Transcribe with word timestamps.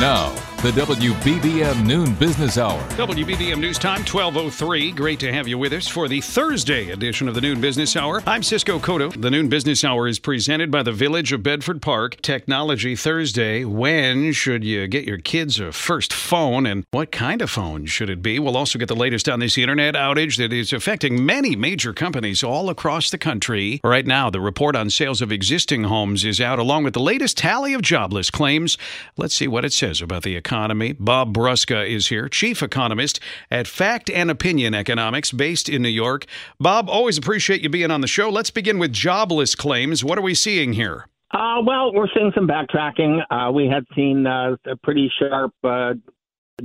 Now, 0.00 0.32
the 0.62 0.70
WBBM 0.70 1.86
Noon 1.86 2.14
Business 2.14 2.58
Hour. 2.58 2.80
WBBM 2.90 3.60
News 3.60 3.78
Time, 3.78 4.00
1203. 4.00 4.90
Great 4.90 5.20
to 5.20 5.32
have 5.32 5.46
you 5.46 5.56
with 5.56 5.72
us 5.72 5.86
for 5.86 6.08
the 6.08 6.20
Thursday 6.20 6.90
edition 6.90 7.28
of 7.28 7.36
the 7.36 7.40
Noon 7.40 7.60
Business 7.60 7.94
Hour. 7.94 8.22
I'm 8.26 8.42
Cisco 8.42 8.80
Cotto. 8.80 9.12
The 9.20 9.30
Noon 9.30 9.48
Business 9.48 9.84
Hour 9.84 10.08
is 10.08 10.18
presented 10.18 10.72
by 10.72 10.82
the 10.82 10.90
Village 10.90 11.32
of 11.32 11.44
Bedford 11.44 11.80
Park. 11.80 12.20
Technology 12.22 12.96
Thursday. 12.96 13.64
When 13.64 14.32
should 14.32 14.64
you 14.64 14.88
get 14.88 15.04
your 15.04 15.18
kids 15.18 15.60
a 15.60 15.70
first 15.70 16.12
phone 16.12 16.66
and 16.66 16.84
what 16.90 17.12
kind 17.12 17.40
of 17.40 17.50
phone 17.50 17.86
should 17.86 18.10
it 18.10 18.20
be? 18.20 18.40
We'll 18.40 18.56
also 18.56 18.80
get 18.80 18.88
the 18.88 18.96
latest 18.96 19.28
on 19.28 19.38
this 19.38 19.56
internet 19.56 19.94
outage 19.94 20.38
that 20.38 20.52
is 20.52 20.72
affecting 20.72 21.24
many 21.24 21.54
major 21.54 21.92
companies 21.92 22.42
all 22.42 22.68
across 22.68 23.10
the 23.10 23.18
country. 23.18 23.80
Right 23.84 24.06
now, 24.06 24.28
the 24.28 24.40
report 24.40 24.74
on 24.74 24.90
sales 24.90 25.22
of 25.22 25.30
existing 25.30 25.84
homes 25.84 26.24
is 26.24 26.40
out 26.40 26.58
along 26.58 26.82
with 26.82 26.94
the 26.94 27.00
latest 27.00 27.36
tally 27.38 27.74
of 27.74 27.82
jobless 27.82 28.28
claims. 28.28 28.76
Let's 29.16 29.36
see 29.36 29.46
what 29.46 29.64
it 29.64 29.72
says 29.72 29.87
about 30.02 30.22
the 30.22 30.36
economy. 30.36 30.92
Bob 30.92 31.34
Brusca 31.34 31.88
is 31.88 32.08
here, 32.08 32.28
chief 32.28 32.62
economist 32.62 33.20
at 33.50 33.66
Fact 33.66 34.10
and 34.10 34.30
Opinion 34.30 34.74
Economics, 34.74 35.32
based 35.32 35.68
in 35.68 35.82
New 35.82 35.88
York. 35.88 36.26
Bob, 36.60 36.88
always 36.88 37.16
appreciate 37.16 37.62
you 37.62 37.68
being 37.68 37.90
on 37.90 38.00
the 38.00 38.06
show. 38.06 38.28
Let's 38.28 38.50
begin 38.50 38.78
with 38.78 38.92
jobless 38.92 39.54
claims. 39.54 40.04
What 40.04 40.18
are 40.18 40.22
we 40.22 40.34
seeing 40.34 40.74
here? 40.74 41.06
Uh, 41.30 41.60
well, 41.66 41.92
we're 41.92 42.08
seeing 42.14 42.32
some 42.34 42.48
backtracking. 42.48 43.20
Uh, 43.30 43.50
we 43.52 43.66
had 43.66 43.84
seen 43.94 44.26
uh, 44.26 44.56
a 44.66 44.76
pretty 44.76 45.10
sharp 45.18 45.52
uh, 45.62 45.94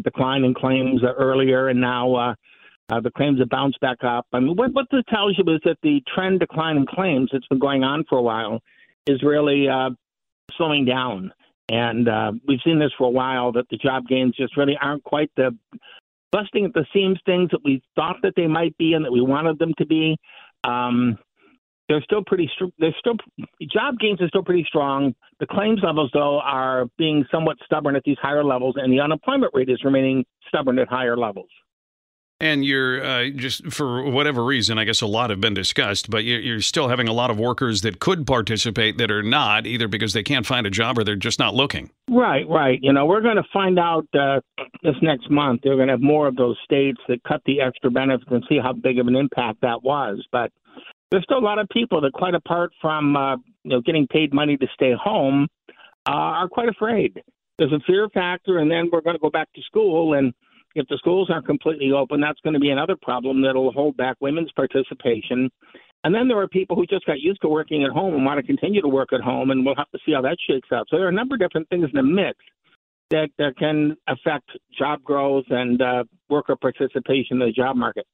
decline 0.02 0.44
in 0.44 0.54
claims 0.54 1.02
earlier, 1.04 1.68
and 1.68 1.82
now 1.82 2.16
uh, 2.16 2.36
uh, 2.90 3.02
the 3.02 3.12
claims 3.12 3.40
have 3.40 3.50
bounced 3.50 3.80
back 3.82 3.98
up. 4.04 4.26
I 4.32 4.40
mean, 4.40 4.56
what, 4.56 4.72
what 4.74 4.86
this 4.92 5.04
tells 5.10 5.38
you 5.38 5.54
is 5.54 5.60
that 5.66 5.78
the 5.84 6.02
trend 6.14 6.40
decline 6.40 6.78
in 6.78 6.86
claims 6.86 7.30
that's 7.32 7.48
been 7.48 7.60
going 7.60 7.84
on 7.84 8.06
for 8.08 8.18
a 8.18 8.22
while 8.22 8.60
is 9.06 9.22
really 9.22 9.68
slowing 10.56 10.86
down. 10.86 11.34
And 11.70 12.10
uh, 12.10 12.34
we've 12.48 12.60
seen 12.66 12.80
this 12.80 12.92
for 12.98 13.06
a 13.06 13.12
while 13.12 13.52
that 13.54 13.66
the 13.70 13.78
job 13.78 14.08
gains 14.08 14.36
just 14.36 14.58
really 14.58 14.78
aren't 14.80 15.04
quite 15.04 15.32
the 15.38 15.58
busting 16.32 16.66
at 16.66 16.74
the 16.74 16.86
seams 16.92 17.20
things 17.26 17.50
that 17.52 17.62
we 17.64 17.82
thought 17.96 18.18
that 18.24 18.34
they 18.36 18.48
might 18.48 18.76
be 18.78 18.94
and 18.94 19.06
that 19.06 19.12
we 19.12 19.22
wanted 19.22 19.60
them 19.60 19.72
to 19.78 19.86
be. 19.86 20.18
Um, 20.64 21.18
they're 21.88 22.02
still 22.02 22.24
pretty. 22.26 22.50
They're 22.80 22.96
still 23.00 23.16
job 23.72 24.00
gains 24.00 24.22
are 24.22 24.28
still 24.30 24.44
pretty 24.44 24.66
strong. 24.68 25.14
The 25.40 25.46
claims 25.46 25.82
levels, 25.84 26.10
though, 26.14 26.40
are 26.40 26.86
being 26.98 27.26
somewhat 27.32 27.58
stubborn 27.66 27.96
at 27.96 28.04
these 28.04 28.18
higher 28.22 28.44
levels, 28.44 28.76
and 28.78 28.92
the 28.92 29.02
unemployment 29.02 29.54
rate 29.54 29.70
is 29.70 29.84
remaining 29.84 30.26
stubborn 30.48 30.80
at 30.80 30.88
higher 30.88 31.18
levels. 31.18 31.50
And 32.44 32.66
you're 32.66 33.02
uh, 33.02 33.30
just 33.30 33.72
for 33.72 34.04
whatever 34.04 34.44
reason, 34.44 34.78
I 34.78 34.84
guess 34.84 35.00
a 35.00 35.08
lot 35.08 35.30
have 35.30 35.40
been 35.40 35.54
discussed, 35.54 36.10
but 36.10 36.26
you're, 36.26 36.60
still 36.60 36.90
having 36.90 37.08
a 37.08 37.14
lot 37.14 37.32
of 37.32 37.40
workers 37.40 37.84
that 37.84 38.02
could 38.02 38.28
participate 38.28 38.98
that 38.98 39.10
are 39.10 39.24
not, 39.24 39.66
either 39.66 39.88
because 39.88 40.12
they 40.12 40.24
can't 40.24 40.46
find 40.46 40.68
a 40.68 40.70
job 40.70 41.00
or 41.00 41.06
they're 41.06 41.16
just 41.16 41.40
not 41.40 41.56
looking. 41.56 41.90
Right, 42.10 42.46
right. 42.50 42.80
You 42.82 42.92
know, 42.92 43.06
we're 43.06 43.22
going 43.22 43.38
to 43.38 43.46
find 43.54 43.80
out 43.80 44.06
uh, 44.14 44.42
this 44.82 44.96
next 45.02 45.32
month. 45.32 45.62
They're 45.64 45.78
going 45.78 45.88
to 45.88 45.94
have 45.94 46.02
more 46.02 46.28
of 46.28 46.36
those 46.36 46.58
states 46.66 47.00
that 47.08 47.24
cut 47.24 47.42
the 47.46 47.62
extra 47.62 47.90
benefits 47.90 48.30
and 48.30 48.44
see 48.50 48.60
how 48.62 48.74
big 48.74 49.00
of 49.00 49.08
an 49.08 49.16
impact 49.16 49.62
that 49.62 49.82
was. 49.82 50.22
But 50.30 50.52
there's 51.12 51.24
still 51.24 51.40
a 51.40 51.40
lot 51.40 51.60
of 51.60 51.70
people 51.70 52.02
that, 52.02 52.12
quite 52.12 52.36
apart 52.36 52.74
from 52.82 53.16
uh, 53.16 53.38
you 53.64 53.72
know 53.72 53.80
getting 53.80 54.06
paid 54.06 54.34
money 54.34 54.58
to 54.58 54.68
stay 54.74 54.92
home, 55.02 55.48
uh, 56.06 56.12
are 56.12 56.50
quite 56.50 56.68
afraid. 56.68 57.22
There's 57.58 57.72
a 57.72 57.80
fear 57.88 58.10
factor, 58.14 58.58
and 58.58 58.70
then 58.70 58.90
we're 58.92 59.00
going 59.00 59.16
to 59.16 59.22
go 59.22 59.30
back 59.30 59.48
to 59.54 59.62
school 59.62 60.16
and 60.16 60.34
if 60.76 60.88
the 60.88 60.98
schools 60.98 61.30
aren't 61.32 61.46
completely 61.46 61.92
open, 61.92 62.22
that's 62.22 62.40
going 62.42 62.54
to 62.54 62.60
be 62.60 62.70
another 62.70 62.96
problem 63.02 63.42
that'll 63.42 63.72
hold 63.72 63.98
back 63.98 64.18
women's 64.20 64.52
participation. 64.54 65.50
And 66.04 66.14
then 66.14 66.28
there 66.28 66.40
are 66.40 66.48
people 66.48 66.76
who 66.76 66.86
just 66.86 67.06
got 67.06 67.20
used 67.20 67.42
to 67.42 67.48
working 67.48 67.84
at 67.84 67.92
home 67.92 68.14
and 68.14 68.26
want 68.26 68.40
to 68.40 68.46
continue 68.46 68.82
to 68.82 68.88
work 68.88 69.14
at 69.14 69.22
home, 69.22 69.52
and 69.52 69.66
we'll 69.66 69.76
have 69.76 69.90
to 69.92 70.00
see 70.06 70.14
how 70.14 70.22
that 70.22 70.38
shakes 70.48 70.70
out. 70.74 70.88
So 70.90 70.98
there 70.98 71.06
are 71.06 71.10
a 71.10 71.14
number 71.14 71.36
of 71.36 71.42
different 71.42 71.70
things 71.70 71.86
in 71.86 71.96
the 71.96 72.04
mix 72.04 72.38
that, 73.10 73.30
that 73.38 73.56
can 73.58 73.96
affect 74.08 74.50
job 74.78 75.02
growth 75.04 75.46
and 75.50 75.82
uh, 75.82 76.04
worker 76.30 76.56
participation 76.56 77.34
in 77.34 77.40
the 77.40 77.52
job 77.56 77.76
market. 77.78 78.06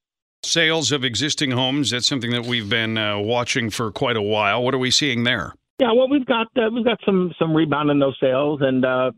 Sales 0.42 0.92
of 0.92 1.04
existing 1.04 1.50
homes, 1.50 1.90
that's 1.90 2.06
something 2.06 2.30
that 2.30 2.46
we've 2.46 2.68
been 2.68 2.96
uh, 2.96 3.18
watching 3.18 3.70
for 3.70 3.90
quite 3.90 4.16
a 4.16 4.22
while. 4.22 4.62
What 4.62 4.74
are 4.74 4.78
we 4.78 4.90
seeing 4.90 5.24
there? 5.24 5.54
Yeah, 5.80 5.92
well, 5.92 6.08
we've 6.08 6.26
got 6.26 6.46
uh, 6.56 6.68
we've 6.72 6.84
got 6.84 6.98
some 7.06 7.32
some 7.38 7.54
rebound 7.54 7.90
in 7.90 7.98
those 7.98 8.16
sales, 8.20 8.60
and 8.62 8.84
uh, 8.84 9.12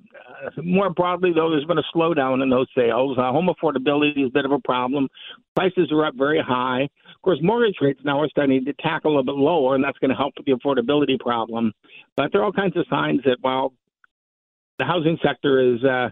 more 0.63 0.91
broadly, 0.91 1.33
though, 1.35 1.51
there's 1.51 1.65
been 1.65 1.79
a 1.79 1.85
slowdown 1.95 2.43
in 2.43 2.51
those 2.51 2.67
sales. 2.77 3.17
Uh, 3.19 3.31
home 3.31 3.49
affordability 3.49 4.25
is 4.25 4.29
a 4.29 4.33
bit 4.33 4.45
of 4.45 4.53
a 4.53 4.59
problem. 4.59 5.09
Prices 5.57 5.91
are 5.93 6.07
up 6.07 6.15
very 6.17 6.41
high. 6.41 6.83
Of 6.83 7.23
course, 7.23 7.39
mortgage 7.43 7.77
rates 7.81 8.01
now 8.05 8.21
are 8.21 8.29
starting 8.29 8.65
to 8.65 8.73
tackle 8.75 9.13
a 9.13 9.13
little 9.19 9.35
bit 9.35 9.41
lower, 9.41 9.75
and 9.75 9.85
that's 9.85 9.99
going 9.99 10.11
to 10.11 10.17
help 10.17 10.35
with 10.37 10.47
the 10.47 10.53
affordability 10.53 11.19
problem. 11.19 11.73
But 12.17 12.33
there 12.33 12.41
are 12.41 12.45
all 12.45 12.53
kinds 12.53 12.77
of 12.77 12.87
signs 12.89 13.21
that 13.25 13.39
while 13.41 13.73
the 14.79 14.85
housing 14.85 15.19
sector 15.25 15.75
is 15.75 15.85
uh, 15.85 16.11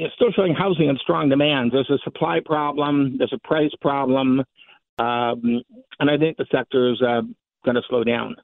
is 0.00 0.10
still 0.14 0.32
showing 0.32 0.54
housing 0.54 0.88
and 0.88 0.98
strong 0.98 1.28
demand, 1.28 1.72
there's 1.72 1.90
a 1.90 1.98
supply 2.04 2.40
problem, 2.44 3.18
there's 3.18 3.32
a 3.32 3.46
price 3.46 3.72
problem, 3.80 4.40
um, 4.98 5.62
and 6.00 6.10
I 6.10 6.16
think 6.16 6.36
the 6.36 6.46
sector 6.50 6.92
is 6.92 7.02
uh, 7.02 7.22
going 7.64 7.74
to 7.74 7.82
slow 7.88 8.04
down. 8.04 8.36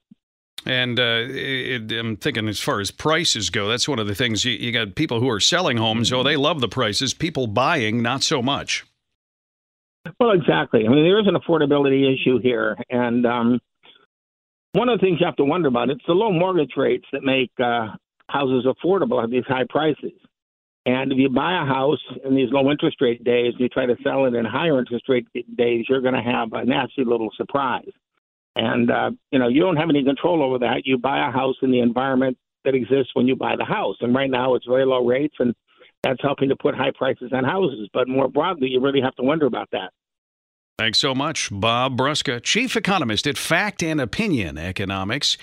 And 0.66 0.98
uh, 0.98 1.26
it, 1.28 1.92
I'm 1.92 2.16
thinking, 2.16 2.48
as 2.48 2.60
far 2.60 2.80
as 2.80 2.90
prices 2.90 3.50
go, 3.50 3.68
that's 3.68 3.86
one 3.86 3.98
of 3.98 4.06
the 4.06 4.14
things 4.14 4.44
you, 4.44 4.52
you 4.52 4.72
got 4.72 4.94
people 4.94 5.20
who 5.20 5.28
are 5.28 5.40
selling 5.40 5.76
homes. 5.76 6.12
Oh, 6.12 6.22
they 6.22 6.36
love 6.36 6.60
the 6.60 6.68
prices. 6.68 7.12
People 7.12 7.46
buying, 7.46 8.00
not 8.00 8.22
so 8.22 8.40
much. 8.40 8.84
Well, 10.18 10.32
exactly. 10.32 10.86
I 10.86 10.88
mean, 10.88 11.04
there 11.04 11.20
is 11.20 11.26
an 11.26 11.34
affordability 11.34 12.12
issue 12.12 12.38
here, 12.38 12.76
and 12.90 13.26
um, 13.26 13.60
one 14.72 14.88
of 14.88 14.98
the 14.98 15.06
things 15.06 15.18
you 15.20 15.26
have 15.26 15.36
to 15.36 15.44
wonder 15.44 15.68
about 15.68 15.88
it's 15.90 16.04
the 16.06 16.12
low 16.12 16.32
mortgage 16.32 16.72
rates 16.76 17.06
that 17.12 17.22
make 17.22 17.50
uh, 17.62 17.88
houses 18.28 18.66
affordable 18.66 19.22
at 19.22 19.30
these 19.30 19.44
high 19.46 19.64
prices. 19.68 20.12
And 20.86 21.10
if 21.12 21.18
you 21.18 21.30
buy 21.30 21.62
a 21.62 21.64
house 21.64 22.02
in 22.24 22.34
these 22.34 22.50
low 22.50 22.70
interest 22.70 23.00
rate 23.00 23.24
days, 23.24 23.52
and 23.52 23.60
you 23.60 23.68
try 23.68 23.86
to 23.86 23.96
sell 24.02 24.26
it 24.26 24.34
in 24.34 24.44
higher 24.44 24.78
interest 24.78 25.08
rate 25.08 25.26
days, 25.56 25.86
you're 25.88 26.02
going 26.02 26.14
to 26.14 26.22
have 26.22 26.52
a 26.52 26.64
nasty 26.64 27.04
little 27.04 27.30
surprise. 27.36 27.88
And, 28.56 28.90
uh, 28.90 29.10
you 29.30 29.38
know, 29.38 29.48
you 29.48 29.60
don't 29.60 29.76
have 29.76 29.90
any 29.90 30.04
control 30.04 30.42
over 30.42 30.58
that. 30.60 30.82
You 30.84 30.98
buy 30.98 31.26
a 31.26 31.30
house 31.30 31.56
in 31.62 31.70
the 31.70 31.80
environment 31.80 32.38
that 32.64 32.74
exists 32.74 33.10
when 33.14 33.26
you 33.26 33.36
buy 33.36 33.56
the 33.56 33.64
house. 33.64 33.96
And 34.00 34.14
right 34.14 34.30
now 34.30 34.54
it's 34.54 34.66
very 34.66 34.86
low 34.86 35.04
rates, 35.04 35.34
and 35.38 35.54
that's 36.02 36.20
helping 36.22 36.48
to 36.50 36.56
put 36.56 36.74
high 36.74 36.92
prices 36.94 37.32
on 37.32 37.44
houses. 37.44 37.88
But 37.92 38.08
more 38.08 38.28
broadly, 38.28 38.68
you 38.68 38.80
really 38.80 39.00
have 39.00 39.14
to 39.16 39.22
wonder 39.22 39.46
about 39.46 39.68
that. 39.72 39.90
Thanks 40.76 40.98
so 40.98 41.14
much, 41.14 41.50
Bob 41.52 41.96
Brusca, 41.96 42.42
Chief 42.42 42.74
Economist 42.74 43.28
at 43.28 43.38
Fact 43.38 43.80
and 43.80 44.00
Opinion 44.00 44.58
Economics. 44.58 45.38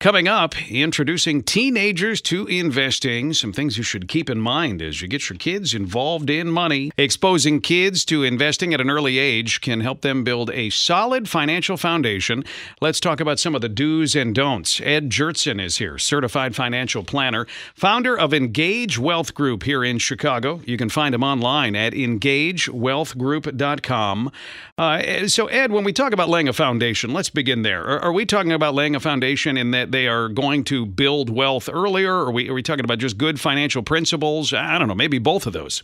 Coming 0.00 0.26
up, 0.28 0.54
introducing 0.70 1.42
teenagers 1.42 2.20
to 2.22 2.46
investing, 2.46 3.32
some 3.32 3.52
things 3.54 3.78
you 3.78 3.82
should 3.82 4.06
keep 4.06 4.28
in 4.28 4.38
mind 4.38 4.82
as 4.82 5.00
you 5.00 5.08
get 5.08 5.30
your 5.30 5.38
kids 5.38 5.72
involved 5.72 6.28
in 6.28 6.50
money. 6.50 6.90
Exposing 6.98 7.62
kids 7.62 8.04
to 8.06 8.22
investing 8.22 8.74
at 8.74 8.82
an 8.82 8.90
early 8.90 9.16
age 9.16 9.62
can 9.62 9.80
help 9.80 10.02
them 10.02 10.22
build 10.22 10.50
a 10.50 10.68
solid 10.68 11.26
financial 11.26 11.78
foundation. 11.78 12.44
Let's 12.82 13.00
talk 13.00 13.18
about 13.18 13.38
some 13.38 13.54
of 13.54 13.62
the 13.62 13.68
do's 13.70 14.14
and 14.14 14.34
don'ts. 14.34 14.78
Ed 14.82 15.08
Jertson 15.08 15.58
is 15.58 15.78
here, 15.78 15.96
certified 15.96 16.54
financial 16.54 17.02
planner, 17.02 17.46
founder 17.74 18.18
of 18.18 18.34
Engage 18.34 18.98
Wealth 18.98 19.32
Group 19.32 19.62
here 19.62 19.82
in 19.82 19.96
Chicago. 19.96 20.60
You 20.66 20.76
can 20.76 20.90
find 20.90 21.14
him 21.14 21.22
online 21.22 21.74
at 21.74 21.94
engagewealthgroup.com. 21.94 24.32
Uh, 24.76 25.28
so, 25.28 25.46
Ed, 25.46 25.72
when 25.72 25.84
we 25.84 25.94
talk 25.94 26.12
about 26.12 26.28
laying 26.28 26.48
a 26.48 26.52
foundation, 26.52 27.14
let's 27.14 27.30
begin 27.30 27.62
there. 27.62 27.82
Are, 27.84 28.00
are 28.00 28.12
we 28.12 28.26
talking 28.26 28.52
about 28.52 28.74
laying 28.74 28.94
a 28.94 29.00
foundation 29.00 29.56
in 29.56 29.70
that 29.70 29.83
they 29.90 30.08
are 30.08 30.28
going 30.28 30.64
to 30.64 30.86
build 30.86 31.30
wealth 31.30 31.68
earlier? 31.72 32.14
Or 32.14 32.26
are 32.26 32.30
we, 32.30 32.48
are 32.48 32.54
we 32.54 32.62
talking 32.62 32.84
about 32.84 32.98
just 32.98 33.18
good 33.18 33.40
financial 33.40 33.82
principles? 33.82 34.52
I 34.52 34.78
don't 34.78 34.88
know, 34.88 34.94
maybe 34.94 35.18
both 35.18 35.46
of 35.46 35.52
those. 35.52 35.82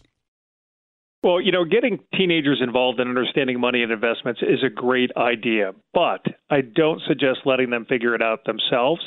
Well, 1.22 1.38
you 1.38 1.52
know, 1.52 1.64
getting 1.66 1.98
teenagers 2.16 2.60
involved 2.62 2.98
in 2.98 3.06
understanding 3.06 3.60
money 3.60 3.82
and 3.82 3.92
investments 3.92 4.40
is 4.40 4.62
a 4.64 4.70
great 4.70 5.10
idea, 5.18 5.74
but 5.92 6.24
I 6.48 6.62
don't 6.62 7.02
suggest 7.06 7.40
letting 7.44 7.68
them 7.68 7.84
figure 7.84 8.14
it 8.14 8.22
out 8.22 8.46
themselves. 8.46 9.02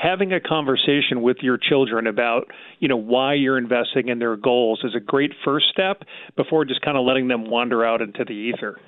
having 0.00 0.32
a 0.32 0.40
conversation 0.40 1.22
with 1.22 1.38
your 1.42 1.58
children 1.58 2.06
about, 2.06 2.46
you 2.78 2.88
know, 2.88 2.96
why 2.96 3.34
you're 3.34 3.58
investing 3.58 4.08
in 4.08 4.18
their 4.18 4.36
goals 4.36 4.80
is 4.82 4.94
a 4.94 5.00
great 5.00 5.32
first 5.44 5.66
step 5.70 6.02
before 6.36 6.64
just 6.64 6.80
kind 6.80 6.96
of 6.96 7.04
letting 7.04 7.28
them 7.28 7.50
wander 7.50 7.84
out 7.84 8.00
into 8.00 8.24
the 8.24 8.32
ether. 8.32 8.78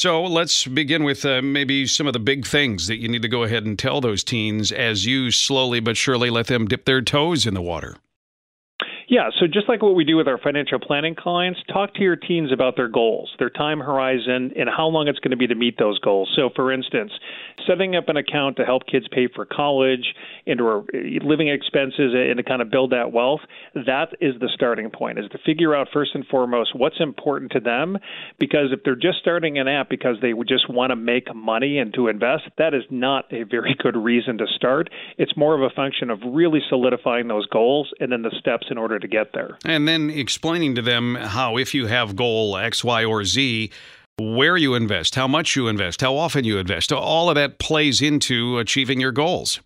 So 0.00 0.22
let's 0.22 0.66
begin 0.66 1.04
with 1.04 1.26
uh, 1.26 1.42
maybe 1.42 1.86
some 1.86 2.06
of 2.06 2.14
the 2.14 2.20
big 2.20 2.46
things 2.46 2.86
that 2.86 3.02
you 3.02 3.06
need 3.06 3.20
to 3.20 3.28
go 3.28 3.42
ahead 3.42 3.66
and 3.66 3.78
tell 3.78 4.00
those 4.00 4.24
teens 4.24 4.72
as 4.72 5.04
you 5.04 5.30
slowly 5.30 5.78
but 5.78 5.98
surely 5.98 6.30
let 6.30 6.46
them 6.46 6.66
dip 6.66 6.86
their 6.86 7.02
toes 7.02 7.46
in 7.46 7.52
the 7.52 7.60
water. 7.60 7.98
Yeah, 9.10 9.30
so 9.40 9.48
just 9.48 9.68
like 9.68 9.82
what 9.82 9.96
we 9.96 10.04
do 10.04 10.16
with 10.16 10.28
our 10.28 10.38
financial 10.38 10.78
planning 10.78 11.16
clients, 11.16 11.58
talk 11.66 11.94
to 11.94 12.00
your 12.00 12.14
teens 12.14 12.52
about 12.52 12.76
their 12.76 12.86
goals, 12.86 13.28
their 13.40 13.50
time 13.50 13.80
horizon, 13.80 14.52
and 14.56 14.68
how 14.68 14.86
long 14.86 15.08
it's 15.08 15.18
going 15.18 15.32
to 15.32 15.36
be 15.36 15.48
to 15.48 15.56
meet 15.56 15.76
those 15.80 15.98
goals. 15.98 16.32
So, 16.36 16.48
for 16.54 16.70
instance, 16.70 17.10
setting 17.66 17.96
up 17.96 18.08
an 18.08 18.16
account 18.16 18.58
to 18.58 18.64
help 18.64 18.86
kids 18.86 19.06
pay 19.10 19.26
for 19.26 19.44
college 19.44 20.14
and 20.46 20.60
or 20.60 20.84
eh, 20.94 21.18
living 21.24 21.48
expenses 21.48 22.14
and 22.14 22.36
to 22.36 22.44
kind 22.44 22.62
of 22.62 22.70
build 22.70 22.92
that 22.92 23.10
wealth, 23.10 23.40
that 23.74 24.10
is 24.20 24.36
the 24.38 24.48
starting 24.54 24.90
point, 24.90 25.18
is 25.18 25.28
to 25.32 25.38
figure 25.44 25.74
out 25.74 25.88
first 25.92 26.12
and 26.14 26.24
foremost 26.28 26.76
what's 26.76 27.00
important 27.00 27.50
to 27.50 27.58
them. 27.58 27.98
Because 28.38 28.68
if 28.70 28.84
they're 28.84 28.94
just 28.94 29.18
starting 29.18 29.58
an 29.58 29.66
app 29.66 29.90
because 29.90 30.18
they 30.22 30.34
just 30.48 30.70
want 30.70 30.90
to 30.90 30.96
make 30.96 31.34
money 31.34 31.78
and 31.78 31.92
to 31.94 32.06
invest, 32.06 32.44
that 32.58 32.74
is 32.74 32.84
not 32.90 33.24
a 33.32 33.42
very 33.42 33.74
good 33.82 33.96
reason 33.96 34.38
to 34.38 34.46
start. 34.54 34.88
It's 35.18 35.36
more 35.36 35.56
of 35.56 35.62
a 35.62 35.74
function 35.74 36.10
of 36.10 36.20
really 36.24 36.60
solidifying 36.68 37.26
those 37.26 37.46
goals 37.46 37.90
and 37.98 38.12
then 38.12 38.22
the 38.22 38.32
steps 38.38 38.68
in 38.70 38.78
order 38.78 38.99
to 39.00 39.08
get 39.08 39.32
there. 39.32 39.58
And 39.64 39.88
then 39.88 40.10
explaining 40.10 40.74
to 40.76 40.82
them 40.82 41.14
how, 41.16 41.56
if 41.56 41.74
you 41.74 41.86
have 41.86 42.16
goal 42.16 42.56
X, 42.56 42.84
Y, 42.84 43.04
or 43.04 43.24
Z, 43.24 43.70
where 44.18 44.56
you 44.56 44.74
invest, 44.74 45.14
how 45.14 45.26
much 45.26 45.56
you 45.56 45.68
invest, 45.68 46.00
how 46.00 46.16
often 46.16 46.44
you 46.44 46.58
invest, 46.58 46.92
all 46.92 47.28
of 47.28 47.34
that 47.36 47.58
plays 47.58 48.02
into 48.02 48.58
achieving 48.58 49.00
your 49.00 49.12
goals. 49.12 49.60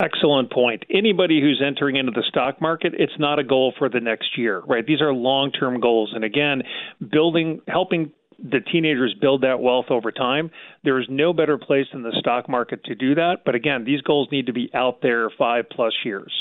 Excellent 0.00 0.52
point. 0.52 0.84
Anybody 0.94 1.40
who's 1.40 1.60
entering 1.64 1.96
into 1.96 2.12
the 2.12 2.22
stock 2.28 2.60
market, 2.60 2.94
it's 2.96 3.18
not 3.18 3.40
a 3.40 3.44
goal 3.44 3.74
for 3.76 3.88
the 3.88 3.98
next 3.98 4.38
year, 4.38 4.60
right? 4.60 4.86
These 4.86 5.00
are 5.00 5.12
long 5.12 5.50
term 5.50 5.80
goals. 5.80 6.12
And 6.14 6.22
again, 6.22 6.62
building, 7.10 7.60
helping 7.66 8.12
the 8.38 8.60
teenagers 8.60 9.14
build 9.20 9.42
that 9.42 9.58
wealth 9.60 9.86
over 9.90 10.12
time. 10.12 10.52
There 10.84 11.00
is 11.00 11.06
no 11.10 11.32
better 11.32 11.58
place 11.58 11.86
than 11.92 12.02
the 12.02 12.14
stock 12.20 12.48
market 12.48 12.84
to 12.84 12.94
do 12.94 13.16
that. 13.16 13.38
But 13.44 13.56
again, 13.56 13.84
these 13.84 14.00
goals 14.02 14.28
need 14.30 14.46
to 14.46 14.52
be 14.52 14.70
out 14.72 15.02
there 15.02 15.30
five 15.36 15.64
plus 15.68 15.94
years. 16.04 16.32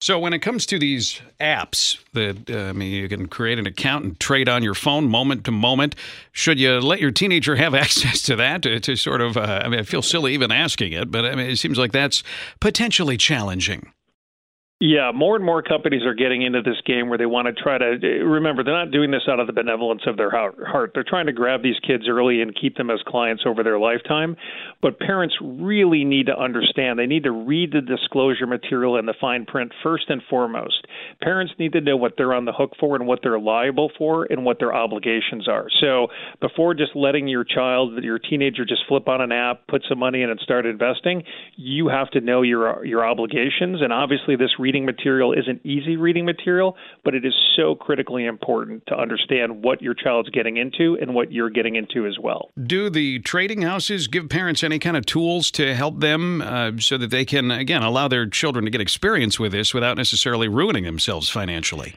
So 0.00 0.18
when 0.18 0.32
it 0.32 0.38
comes 0.38 0.64
to 0.66 0.78
these 0.78 1.20
apps 1.40 1.98
that 2.12 2.48
uh, 2.48 2.68
I 2.68 2.72
mean, 2.72 2.92
you 2.92 3.08
can 3.08 3.26
create 3.26 3.58
an 3.58 3.66
account 3.66 4.04
and 4.04 4.20
trade 4.20 4.48
on 4.48 4.62
your 4.62 4.74
phone 4.74 5.08
moment 5.08 5.44
to 5.46 5.50
moment. 5.50 5.96
Should 6.30 6.60
you 6.60 6.78
let 6.80 7.00
your 7.00 7.10
teenager 7.10 7.56
have 7.56 7.74
access 7.74 8.22
to 8.22 8.36
that 8.36 8.62
to, 8.62 8.78
to 8.78 8.96
sort 8.96 9.20
of? 9.20 9.36
Uh, 9.36 9.62
I 9.64 9.68
mean, 9.68 9.80
I 9.80 9.82
feel 9.82 10.02
silly 10.02 10.34
even 10.34 10.52
asking 10.52 10.92
it, 10.92 11.10
but 11.10 11.24
I 11.24 11.34
mean, 11.34 11.50
it 11.50 11.56
seems 11.56 11.78
like 11.78 11.92
that's 11.92 12.22
potentially 12.60 13.16
challenging. 13.16 13.92
Yeah, 14.80 15.10
more 15.12 15.34
and 15.34 15.44
more 15.44 15.60
companies 15.60 16.04
are 16.04 16.14
getting 16.14 16.42
into 16.42 16.62
this 16.62 16.80
game 16.86 17.08
where 17.08 17.18
they 17.18 17.26
want 17.26 17.46
to 17.48 17.52
try 17.52 17.78
to 17.78 17.84
remember 18.22 18.62
they're 18.62 18.72
not 18.72 18.92
doing 18.92 19.10
this 19.10 19.22
out 19.28 19.40
of 19.40 19.48
the 19.48 19.52
benevolence 19.52 20.02
of 20.06 20.16
their 20.16 20.30
heart. 20.30 20.92
They're 20.94 21.02
trying 21.02 21.26
to 21.26 21.32
grab 21.32 21.64
these 21.64 21.80
kids 21.84 22.04
early 22.08 22.40
and 22.42 22.54
keep 22.54 22.76
them 22.76 22.88
as 22.88 23.00
clients 23.04 23.42
over 23.44 23.64
their 23.64 23.80
lifetime. 23.80 24.36
But 24.80 25.00
parents 25.00 25.34
really 25.42 26.04
need 26.04 26.26
to 26.26 26.38
understand. 26.38 26.96
They 26.96 27.06
need 27.06 27.24
to 27.24 27.32
read 27.32 27.72
the 27.72 27.80
disclosure 27.80 28.46
material 28.46 28.96
and 28.96 29.08
the 29.08 29.14
fine 29.20 29.46
print 29.46 29.72
first 29.82 30.10
and 30.10 30.22
foremost. 30.30 30.86
Parents 31.20 31.52
need 31.58 31.72
to 31.72 31.80
know 31.80 31.96
what 31.96 32.12
they're 32.16 32.32
on 32.32 32.44
the 32.44 32.52
hook 32.52 32.74
for 32.78 32.94
and 32.94 33.04
what 33.04 33.18
they're 33.20 33.40
liable 33.40 33.90
for 33.98 34.28
and 34.30 34.44
what 34.44 34.60
their 34.60 34.72
obligations 34.72 35.48
are. 35.48 35.66
So 35.80 36.06
before 36.40 36.74
just 36.74 36.94
letting 36.94 37.26
your 37.26 37.42
child, 37.42 38.04
your 38.04 38.20
teenager, 38.20 38.64
just 38.64 38.82
flip 38.86 39.08
on 39.08 39.20
an 39.20 39.32
app, 39.32 39.66
put 39.66 39.82
some 39.88 39.98
money 39.98 40.22
in, 40.22 40.30
and 40.30 40.38
start 40.38 40.66
investing, 40.66 41.24
you 41.56 41.88
have 41.88 42.12
to 42.12 42.20
know 42.20 42.42
your 42.42 42.86
your 42.86 43.04
obligations. 43.04 43.82
And 43.82 43.92
obviously, 43.92 44.36
this 44.36 44.52
reading 44.68 44.84
material 44.84 45.32
isn't 45.32 45.64
easy 45.64 45.96
reading 45.96 46.26
material, 46.26 46.76
but 47.02 47.14
it 47.14 47.24
is 47.24 47.32
so 47.56 47.74
critically 47.74 48.26
important 48.26 48.82
to 48.86 48.94
understand 48.94 49.64
what 49.64 49.80
your 49.80 49.94
child's 49.94 50.28
getting 50.28 50.58
into 50.58 50.98
and 51.00 51.14
what 51.14 51.32
you're 51.32 51.48
getting 51.48 51.74
into 51.74 52.06
as 52.06 52.18
well. 52.22 52.50
Do 52.62 52.90
the 52.90 53.20
trading 53.20 53.62
houses 53.62 54.08
give 54.08 54.28
parents 54.28 54.62
any 54.62 54.78
kind 54.78 54.98
of 54.98 55.06
tools 55.06 55.50
to 55.52 55.74
help 55.74 56.00
them 56.00 56.42
uh, 56.42 56.72
so 56.80 56.98
that 56.98 57.08
they 57.08 57.24
can, 57.24 57.50
again, 57.50 57.82
allow 57.82 58.08
their 58.08 58.26
children 58.26 58.66
to 58.66 58.70
get 58.70 58.82
experience 58.82 59.40
with 59.40 59.52
this 59.52 59.72
without 59.72 59.96
necessarily 59.96 60.48
ruining 60.48 60.84
themselves 60.84 61.30
financially? 61.30 61.94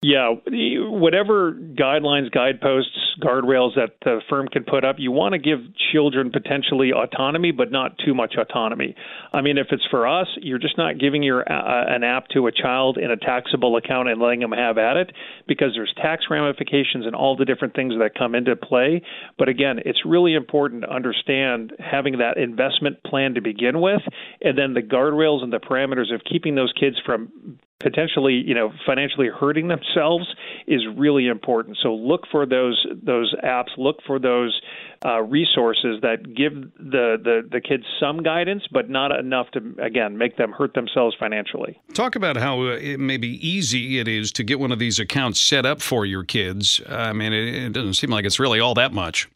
Yeah, 0.00 0.36
whatever 0.46 1.52
guidelines, 1.52 2.30
guideposts, 2.30 2.98
guardrails 3.22 3.74
that 3.76 3.96
the 4.04 4.20
firm 4.28 4.48
can 4.48 4.64
put 4.64 4.84
up, 4.84 4.96
you 4.98 5.10
want 5.10 5.32
to 5.32 5.38
give 5.38 5.58
children 5.92 6.30
potentially 6.30 6.92
autonomy, 6.92 7.50
but 7.50 7.70
not 7.70 7.98
too 8.04 8.14
much 8.14 8.34
autonomy. 8.38 8.94
I 9.32 9.40
mean, 9.40 9.58
if 9.58 9.68
it's 9.70 9.86
for 9.90 10.06
us, 10.06 10.26
you're 10.40 10.58
just 10.58 10.78
not 10.78 10.98
giving 10.98 11.22
your 11.22 11.40
uh, 11.40 11.94
an 11.94 12.04
app 12.04 12.28
to 12.28 12.46
a 12.46 12.52
child 12.52 12.98
in 12.98 13.10
a 13.10 13.16
taxable 13.16 13.76
account 13.76 14.08
and 14.08 14.20
letting 14.20 14.40
them 14.40 14.52
have 14.52 14.78
at 14.78 14.96
it 14.96 15.12
because 15.46 15.72
there's 15.74 15.92
tax 15.96 16.24
ramifications 16.30 17.06
and 17.06 17.14
all 17.14 17.36
the 17.36 17.44
different 17.44 17.74
things 17.74 17.94
that 17.98 18.14
come 18.16 18.34
into 18.34 18.56
play. 18.56 19.02
But 19.38 19.48
again, 19.48 19.80
it's 19.84 20.00
really 20.04 20.34
important 20.34 20.82
to 20.82 20.90
understand 20.90 21.72
having 21.78 22.18
that 22.18 22.36
investment 22.36 23.02
plan 23.04 23.34
to 23.34 23.40
begin 23.40 23.80
with, 23.80 24.02
and 24.40 24.56
then 24.58 24.74
the 24.74 24.82
guardrails 24.82 25.42
and 25.42 25.52
the 25.52 25.60
parameters 25.60 26.14
of 26.14 26.22
keeping 26.30 26.54
those 26.54 26.72
kids 26.78 26.96
from 27.04 27.58
potentially 27.80 28.42
you 28.46 28.54
know 28.54 28.72
financially 28.86 29.28
hurting 29.28 29.68
themselves 29.68 30.26
is 30.66 30.80
really 30.96 31.26
important 31.26 31.76
so 31.82 31.92
look 31.92 32.22
for 32.30 32.46
those 32.46 32.86
those 33.04 33.34
apps 33.44 33.76
look 33.76 33.96
for 34.06 34.18
those 34.18 34.60
uh, 35.04 35.20
resources 35.22 36.00
that 36.02 36.34
give 36.34 36.54
the, 36.78 37.16
the 37.22 37.48
the 37.50 37.60
kids 37.60 37.84
some 38.00 38.22
guidance 38.22 38.62
but 38.70 38.88
not 38.88 39.16
enough 39.16 39.50
to 39.52 39.74
again 39.82 40.16
make 40.16 40.36
them 40.36 40.52
hurt 40.52 40.74
themselves 40.74 41.14
financially. 41.18 41.80
Talk 41.92 42.16
about 42.16 42.36
how 42.36 42.60
uh, 42.62 42.76
it 42.76 42.98
may 42.98 43.16
be 43.16 43.46
easy 43.46 43.98
it 43.98 44.08
is 44.08 44.32
to 44.32 44.44
get 44.44 44.58
one 44.58 44.72
of 44.72 44.78
these 44.78 44.98
accounts 44.98 45.40
set 45.40 45.66
up 45.66 45.82
for 45.82 46.06
your 46.06 46.24
kids. 46.24 46.80
I 46.88 47.12
mean 47.12 47.32
it, 47.32 47.54
it 47.54 47.72
doesn't 47.72 47.94
seem 47.94 48.10
like 48.10 48.24
it's 48.24 48.40
really 48.40 48.60
all 48.60 48.74
that 48.74 48.92
much 48.92 49.28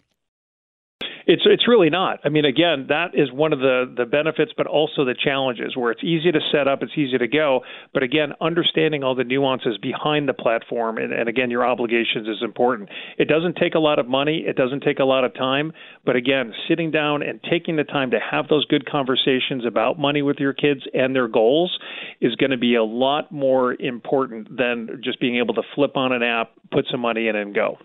it's 1.28 1.42
it's 1.44 1.68
really 1.68 1.90
not. 1.90 2.20
I 2.24 2.30
mean, 2.30 2.46
again, 2.46 2.86
that 2.88 3.08
is 3.12 3.30
one 3.30 3.52
of 3.52 3.58
the 3.58 3.84
the 3.94 4.06
benefits, 4.06 4.52
but 4.56 4.66
also 4.66 5.04
the 5.04 5.14
challenges 5.14 5.76
where 5.76 5.92
it's 5.92 6.02
easy 6.02 6.32
to 6.32 6.40
set 6.50 6.66
up, 6.66 6.82
it's 6.82 6.96
easy 6.96 7.18
to 7.18 7.28
go, 7.28 7.60
but 7.92 8.02
again, 8.02 8.32
understanding 8.40 9.04
all 9.04 9.14
the 9.14 9.24
nuances 9.24 9.76
behind 9.76 10.26
the 10.26 10.32
platform 10.32 10.96
and, 10.96 11.12
and 11.12 11.28
again, 11.28 11.50
your 11.50 11.66
obligations 11.66 12.26
is 12.26 12.42
important. 12.42 12.88
It 13.18 13.28
doesn't 13.28 13.56
take 13.56 13.74
a 13.74 13.78
lot 13.78 13.98
of 13.98 14.08
money, 14.08 14.44
it 14.46 14.56
doesn't 14.56 14.82
take 14.82 15.00
a 15.00 15.04
lot 15.04 15.24
of 15.24 15.34
time, 15.34 15.72
but 16.06 16.16
again, 16.16 16.54
sitting 16.66 16.90
down 16.90 17.22
and 17.22 17.40
taking 17.50 17.76
the 17.76 17.84
time 17.84 18.10
to 18.12 18.18
have 18.18 18.48
those 18.48 18.64
good 18.64 18.90
conversations 18.90 19.66
about 19.66 19.98
money 19.98 20.22
with 20.22 20.38
your 20.38 20.54
kids 20.54 20.80
and 20.94 21.14
their 21.14 21.28
goals 21.28 21.78
is 22.22 22.34
going 22.36 22.52
to 22.52 22.58
be 22.58 22.74
a 22.74 22.84
lot 22.84 23.30
more 23.30 23.74
important 23.74 24.48
than 24.56 25.02
just 25.04 25.20
being 25.20 25.36
able 25.36 25.52
to 25.52 25.62
flip 25.74 25.94
on 25.94 26.10
an 26.12 26.22
app, 26.22 26.52
put 26.72 26.86
some 26.90 27.00
money 27.00 27.28
in, 27.28 27.36
and 27.36 27.54
go. 27.54 27.76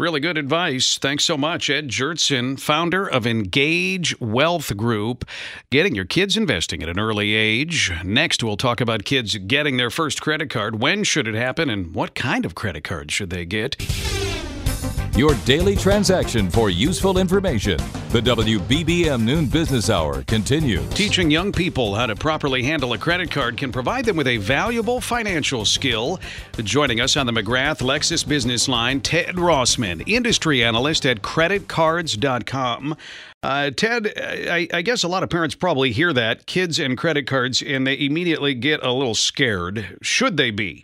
Really 0.00 0.18
good 0.18 0.36
advice. 0.36 0.98
Thanks 0.98 1.22
so 1.22 1.38
much, 1.38 1.70
Ed 1.70 1.86
Jertson, 1.86 2.58
founder 2.58 3.06
of 3.06 3.28
Engage 3.28 4.20
Wealth 4.20 4.76
Group, 4.76 5.24
getting 5.70 5.94
your 5.94 6.04
kids 6.04 6.36
investing 6.36 6.82
at 6.82 6.88
an 6.88 6.98
early 6.98 7.34
age. 7.34 7.92
Next, 8.02 8.42
we'll 8.42 8.56
talk 8.56 8.80
about 8.80 9.04
kids 9.04 9.36
getting 9.36 9.76
their 9.76 9.90
first 9.90 10.20
credit 10.20 10.50
card. 10.50 10.80
When 10.80 11.04
should 11.04 11.28
it 11.28 11.36
happen, 11.36 11.70
and 11.70 11.94
what 11.94 12.16
kind 12.16 12.44
of 12.44 12.56
credit 12.56 12.82
card 12.82 13.12
should 13.12 13.30
they 13.30 13.44
get? 13.44 13.76
Your 15.16 15.36
daily 15.44 15.76
transaction 15.76 16.50
for 16.50 16.70
useful 16.70 17.18
information. 17.18 17.76
The 18.08 18.20
WBBM 18.20 19.22
Noon 19.22 19.46
Business 19.46 19.88
Hour 19.88 20.24
continues. 20.24 20.92
Teaching 20.92 21.30
young 21.30 21.52
people 21.52 21.94
how 21.94 22.06
to 22.06 22.16
properly 22.16 22.64
handle 22.64 22.94
a 22.94 22.98
credit 22.98 23.30
card 23.30 23.56
can 23.56 23.70
provide 23.70 24.06
them 24.06 24.16
with 24.16 24.26
a 24.26 24.38
valuable 24.38 25.00
financial 25.00 25.64
skill. 25.64 26.18
Joining 26.56 27.00
us 27.00 27.16
on 27.16 27.26
the 27.26 27.32
McGrath 27.32 27.80
Lexus 27.80 28.26
Business 28.26 28.66
Line, 28.66 29.00
Ted 29.00 29.36
Rossman, 29.36 30.02
industry 30.08 30.64
analyst 30.64 31.06
at 31.06 31.22
creditcards.com. 31.22 32.96
Uh, 33.44 33.70
Ted, 33.70 34.12
I, 34.16 34.66
I, 34.74 34.82
guess 34.82 35.04
a 35.04 35.08
lot 35.08 35.22
of 35.22 35.30
parents 35.30 35.54
probably 35.54 35.92
hear 35.92 36.12
that 36.12 36.46
kids 36.46 36.80
and 36.80 36.98
credit 36.98 37.28
cards 37.28 37.62
and 37.62 37.86
they 37.86 37.96
immediately 38.00 38.54
get 38.54 38.82
a 38.82 38.90
little 38.90 39.14
scared. 39.14 39.96
Should 40.02 40.36
they 40.38 40.50
be? 40.50 40.82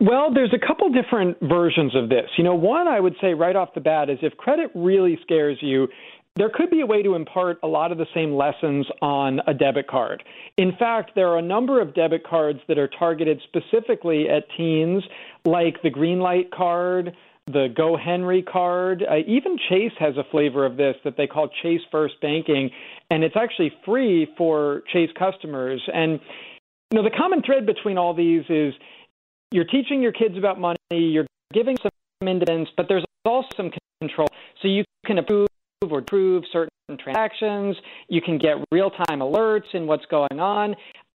Well, 0.00 0.32
there's 0.32 0.54
a 0.54 0.66
couple 0.66 0.88
different 0.88 1.36
versions 1.42 1.94
of 1.94 2.08
this. 2.08 2.30
You 2.38 2.44
know, 2.44 2.54
one 2.54 2.88
I 2.88 2.98
would 2.98 3.14
say 3.20 3.34
right 3.34 3.54
off 3.54 3.74
the 3.74 3.82
bat 3.82 4.08
is 4.08 4.18
if 4.22 4.34
credit 4.38 4.70
really 4.74 5.18
scares 5.22 5.58
you, 5.60 5.88
there 6.36 6.48
could 6.48 6.70
be 6.70 6.80
a 6.80 6.86
way 6.86 7.02
to 7.02 7.14
impart 7.14 7.58
a 7.62 7.66
lot 7.66 7.92
of 7.92 7.98
the 7.98 8.06
same 8.14 8.32
lessons 8.32 8.86
on 9.02 9.40
a 9.46 9.52
debit 9.52 9.88
card. 9.88 10.22
In 10.56 10.72
fact, 10.78 11.10
there 11.14 11.28
are 11.28 11.38
a 11.38 11.42
number 11.42 11.82
of 11.82 11.94
debit 11.94 12.26
cards 12.26 12.60
that 12.68 12.78
are 12.78 12.88
targeted 12.88 13.42
specifically 13.48 14.26
at 14.30 14.44
teens, 14.56 15.02
like 15.44 15.82
the 15.82 15.90
Greenlight 15.90 16.50
card, 16.50 17.14
the 17.46 17.68
Go 17.76 17.94
Henry 17.96 18.42
card. 18.42 19.02
Uh, 19.02 19.16
even 19.26 19.58
Chase 19.68 19.92
has 19.98 20.16
a 20.16 20.24
flavor 20.30 20.64
of 20.64 20.78
this 20.78 20.96
that 21.04 21.18
they 21.18 21.26
call 21.26 21.50
Chase 21.62 21.82
First 21.90 22.14
Banking, 22.22 22.70
and 23.10 23.22
it's 23.22 23.36
actually 23.36 23.72
free 23.84 24.28
for 24.38 24.82
Chase 24.92 25.10
customers. 25.18 25.82
And 25.92 26.20
you 26.90 26.96
know, 26.96 27.04
the 27.04 27.16
common 27.16 27.42
thread 27.42 27.66
between 27.66 27.98
all 27.98 28.14
these 28.14 28.44
is 28.48 28.72
you're 29.50 29.64
teaching 29.64 30.02
your 30.02 30.12
kids 30.12 30.36
about 30.36 30.60
money, 30.60 30.76
you're 30.90 31.26
giving 31.52 31.76
some 31.76 31.90
independence, 32.20 32.68
but 32.76 32.86
there's 32.88 33.04
also 33.24 33.48
some 33.56 33.70
control. 34.00 34.28
So 34.62 34.68
you 34.68 34.84
can 35.06 35.18
approve 35.18 35.48
or 35.88 35.98
approve 35.98 36.44
certain 36.52 36.68
transactions. 36.98 37.76
You 38.08 38.20
can 38.20 38.38
get 38.38 38.56
real 38.70 38.90
time 38.90 39.20
alerts 39.20 39.74
in 39.74 39.86
what's 39.86 40.06
going 40.06 40.38
on. 40.38 40.76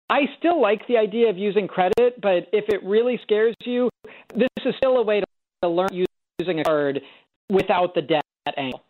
I 0.10 0.22
still 0.38 0.62
like 0.62 0.88
the 0.88 0.98
idea 0.98 1.30
of 1.30 1.38
using 1.38 1.68
credit, 1.68 2.22
but 2.22 2.48
if 2.52 2.66
it 2.70 2.84
really 2.84 3.20
scares 3.24 3.56
you, 3.64 3.90
this 4.36 4.50
is 4.66 4.74
still 4.78 4.98
a 4.98 5.04
way 5.04 5.22
to 5.62 5.70
learn 5.70 6.06
using 6.40 6.60
a 6.60 6.64
card 6.64 7.02
without 7.50 7.96
the 7.96 8.02
debt 8.02 8.24
angle. 8.58 8.84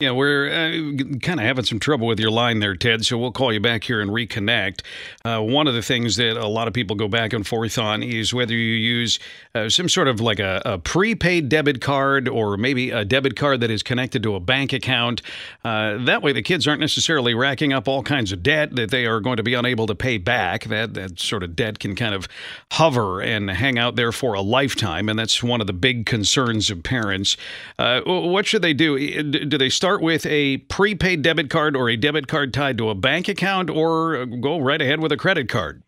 Yeah, 0.00 0.12
we're 0.12 0.46
uh, 0.46 1.18
kind 1.22 1.40
of 1.40 1.46
having 1.46 1.64
some 1.64 1.80
trouble 1.80 2.06
with 2.06 2.20
your 2.20 2.30
line 2.30 2.60
there, 2.60 2.76
Ted. 2.76 3.04
So 3.04 3.18
we'll 3.18 3.32
call 3.32 3.52
you 3.52 3.58
back 3.58 3.82
here 3.82 4.00
and 4.00 4.12
reconnect. 4.12 4.82
Uh, 5.24 5.42
one 5.42 5.66
of 5.66 5.74
the 5.74 5.82
things 5.82 6.14
that 6.18 6.36
a 6.36 6.46
lot 6.46 6.68
of 6.68 6.72
people 6.72 6.94
go 6.94 7.08
back 7.08 7.32
and 7.32 7.44
forth 7.44 7.76
on 7.78 8.04
is 8.04 8.32
whether 8.32 8.54
you 8.54 8.76
use 8.76 9.18
uh, 9.56 9.68
some 9.68 9.88
sort 9.88 10.06
of 10.06 10.20
like 10.20 10.38
a, 10.38 10.62
a, 10.64 10.78
prepaid 10.78 11.48
debit 11.48 11.80
card 11.80 12.28
or 12.28 12.56
maybe 12.56 12.92
a 12.92 13.04
debit 13.04 13.34
card 13.34 13.58
that 13.58 13.72
is 13.72 13.82
connected 13.82 14.22
to 14.22 14.36
a 14.36 14.38
bank 14.38 14.72
account. 14.72 15.20
Uh, 15.64 15.98
that 16.04 16.22
way, 16.22 16.32
the 16.32 16.42
kids 16.42 16.68
aren't 16.68 16.78
necessarily 16.80 17.34
racking 17.34 17.72
up 17.72 17.88
all 17.88 18.04
kinds 18.04 18.30
of 18.30 18.40
debt 18.40 18.76
that 18.76 18.92
they 18.92 19.04
are 19.04 19.18
going 19.18 19.36
to 19.36 19.42
be 19.42 19.54
unable 19.54 19.88
to 19.88 19.96
pay 19.96 20.16
back. 20.16 20.66
That 20.66 20.94
that 20.94 21.18
sort 21.18 21.42
of 21.42 21.56
debt 21.56 21.80
can 21.80 21.96
kind 21.96 22.14
of 22.14 22.28
hover 22.70 23.20
and 23.20 23.50
hang 23.50 23.80
out 23.80 23.96
there 23.96 24.12
for 24.12 24.34
a 24.34 24.42
lifetime, 24.42 25.08
and 25.08 25.18
that's 25.18 25.42
one 25.42 25.60
of 25.60 25.66
the 25.66 25.72
big 25.72 26.06
concerns 26.06 26.70
of 26.70 26.84
parents. 26.84 27.36
Uh, 27.80 28.02
what 28.06 28.46
should 28.46 28.62
they 28.62 28.74
do? 28.74 28.96
Do 29.24 29.58
they 29.58 29.68
start 29.68 29.87
start 29.88 30.02
with 30.02 30.26
a 30.26 30.58
prepaid 30.68 31.22
debit 31.22 31.48
card 31.48 31.74
or 31.74 31.88
a 31.88 31.96
debit 31.96 32.28
card 32.28 32.52
tied 32.52 32.76
to 32.76 32.90
a 32.90 32.94
bank 32.94 33.26
account 33.26 33.70
or 33.70 34.26
go 34.26 34.58
right 34.58 34.82
ahead 34.82 35.00
with 35.00 35.10
a 35.10 35.16
credit 35.16 35.48
card? 35.48 35.82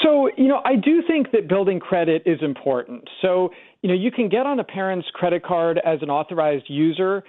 So, 0.00 0.30
you 0.36 0.46
know, 0.46 0.60
I 0.64 0.76
do 0.76 1.02
think 1.08 1.32
that 1.32 1.48
building 1.48 1.80
credit 1.80 2.22
is 2.26 2.38
important. 2.40 3.02
So, 3.20 3.50
you 3.82 3.88
know, 3.88 3.96
you 3.96 4.12
can 4.12 4.28
get 4.28 4.46
on 4.46 4.60
a 4.60 4.64
parent's 4.64 5.08
credit 5.12 5.42
card 5.42 5.80
as 5.84 6.02
an 6.02 6.08
authorized 6.08 6.66
user. 6.68 7.24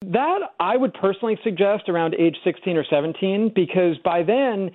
That 0.00 0.38
I 0.58 0.78
would 0.78 0.94
personally 0.94 1.38
suggest 1.44 1.90
around 1.90 2.14
age 2.14 2.36
16 2.42 2.74
or 2.74 2.86
17 2.88 3.52
because 3.54 3.98
by 4.02 4.22
then 4.22 4.70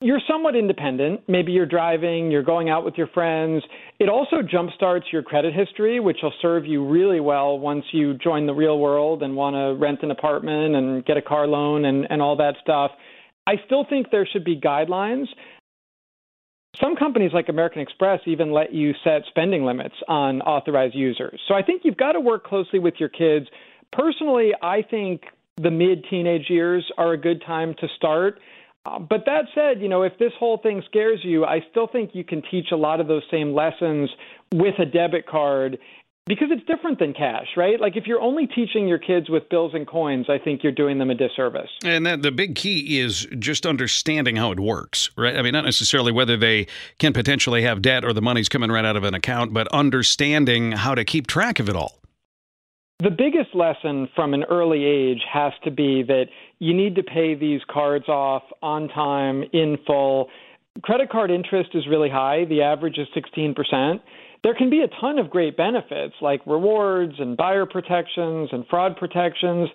you're 0.00 0.20
somewhat 0.26 0.56
independent. 0.56 1.20
Maybe 1.28 1.52
you're 1.52 1.66
driving, 1.66 2.30
you're 2.30 2.42
going 2.42 2.70
out 2.70 2.84
with 2.84 2.94
your 2.96 3.08
friends. 3.08 3.62
It 3.98 4.08
also 4.08 4.36
jumpstarts 4.36 5.12
your 5.12 5.22
credit 5.22 5.54
history, 5.54 6.00
which 6.00 6.18
will 6.22 6.32
serve 6.40 6.64
you 6.66 6.86
really 6.86 7.20
well 7.20 7.58
once 7.58 7.84
you 7.92 8.14
join 8.14 8.46
the 8.46 8.54
real 8.54 8.78
world 8.78 9.22
and 9.22 9.36
want 9.36 9.56
to 9.56 9.78
rent 9.82 10.02
an 10.02 10.10
apartment 10.10 10.74
and 10.74 11.04
get 11.04 11.18
a 11.18 11.22
car 11.22 11.46
loan 11.46 11.84
and, 11.84 12.06
and 12.08 12.22
all 12.22 12.36
that 12.36 12.54
stuff. 12.62 12.92
I 13.46 13.54
still 13.66 13.84
think 13.88 14.10
there 14.10 14.26
should 14.26 14.44
be 14.44 14.58
guidelines. 14.58 15.26
Some 16.80 16.96
companies 16.96 17.32
like 17.34 17.48
American 17.50 17.82
Express 17.82 18.20
even 18.26 18.52
let 18.52 18.72
you 18.72 18.94
set 19.04 19.22
spending 19.28 19.64
limits 19.64 19.96
on 20.08 20.40
authorized 20.42 20.94
users. 20.94 21.40
So 21.46 21.54
I 21.54 21.62
think 21.62 21.82
you've 21.84 21.96
got 21.96 22.12
to 22.12 22.20
work 22.20 22.44
closely 22.44 22.78
with 22.78 22.94
your 22.98 23.08
kids. 23.10 23.48
Personally, 23.92 24.52
I 24.62 24.82
think 24.82 25.22
the 25.60 25.70
mid 25.70 26.06
teenage 26.08 26.48
years 26.48 26.90
are 26.96 27.12
a 27.12 27.18
good 27.18 27.42
time 27.44 27.74
to 27.80 27.88
start 27.96 28.38
uh, 28.86 28.98
but 28.98 29.24
that 29.26 29.44
said, 29.54 29.82
you 29.82 29.88
know, 29.88 30.02
if 30.02 30.16
this 30.18 30.32
whole 30.38 30.58
thing 30.58 30.82
scares 30.86 31.20
you, 31.22 31.44
I 31.44 31.60
still 31.70 31.86
think 31.86 32.10
you 32.14 32.24
can 32.24 32.42
teach 32.50 32.68
a 32.72 32.76
lot 32.76 33.00
of 33.00 33.08
those 33.08 33.22
same 33.30 33.52
lessons 33.52 34.10
with 34.52 34.78
a 34.78 34.86
debit 34.86 35.26
card 35.26 35.78
because 36.26 36.48
it's 36.50 36.64
different 36.64 36.98
than 36.98 37.12
cash, 37.12 37.48
right? 37.56 37.80
Like 37.80 37.96
if 37.96 38.06
you're 38.06 38.20
only 38.20 38.46
teaching 38.46 38.86
your 38.86 38.98
kids 38.98 39.28
with 39.28 39.48
bills 39.48 39.72
and 39.74 39.86
coins, 39.86 40.26
I 40.28 40.38
think 40.38 40.62
you're 40.62 40.72
doing 40.72 40.98
them 40.98 41.10
a 41.10 41.14
disservice. 41.14 41.68
And 41.84 42.06
that, 42.06 42.22
the 42.22 42.30
big 42.30 42.54
key 42.54 43.00
is 43.00 43.26
just 43.38 43.66
understanding 43.66 44.36
how 44.36 44.52
it 44.52 44.60
works, 44.60 45.10
right? 45.16 45.36
I 45.36 45.42
mean, 45.42 45.52
not 45.52 45.64
necessarily 45.64 46.12
whether 46.12 46.36
they 46.36 46.66
can 46.98 47.12
potentially 47.12 47.62
have 47.62 47.82
debt 47.82 48.04
or 48.04 48.12
the 48.12 48.22
money's 48.22 48.48
coming 48.48 48.70
right 48.70 48.84
out 48.84 48.96
of 48.96 49.04
an 49.04 49.12
account, 49.12 49.52
but 49.52 49.66
understanding 49.68 50.72
how 50.72 50.94
to 50.94 51.04
keep 51.04 51.26
track 51.26 51.58
of 51.58 51.68
it 51.68 51.76
all. 51.76 51.98
The 53.00 53.10
biggest 53.10 53.54
lesson 53.54 54.08
from 54.14 54.34
an 54.34 54.44
early 54.44 54.84
age 54.84 55.22
has 55.30 55.52
to 55.64 55.70
be 55.70 56.02
that 56.04 56.26
you 56.60 56.74
need 56.74 56.94
to 56.96 57.02
pay 57.02 57.34
these 57.34 57.62
cards 57.68 58.08
off 58.08 58.42
on 58.62 58.88
time, 58.88 59.42
in 59.52 59.78
full. 59.86 60.28
Credit 60.82 61.10
card 61.10 61.30
interest 61.30 61.70
is 61.74 61.86
really 61.88 62.10
high. 62.10 62.44
The 62.44 62.62
average 62.62 62.98
is 62.98 63.08
16%. 63.16 64.00
There 64.42 64.54
can 64.54 64.70
be 64.70 64.80
a 64.80 64.88
ton 65.00 65.18
of 65.18 65.30
great 65.30 65.56
benefits 65.56 66.14
like 66.22 66.40
rewards 66.46 67.14
and 67.18 67.36
buyer 67.36 67.66
protections 67.66 68.50
and 68.52 68.64
fraud 68.68 68.96
protections. 68.96 69.68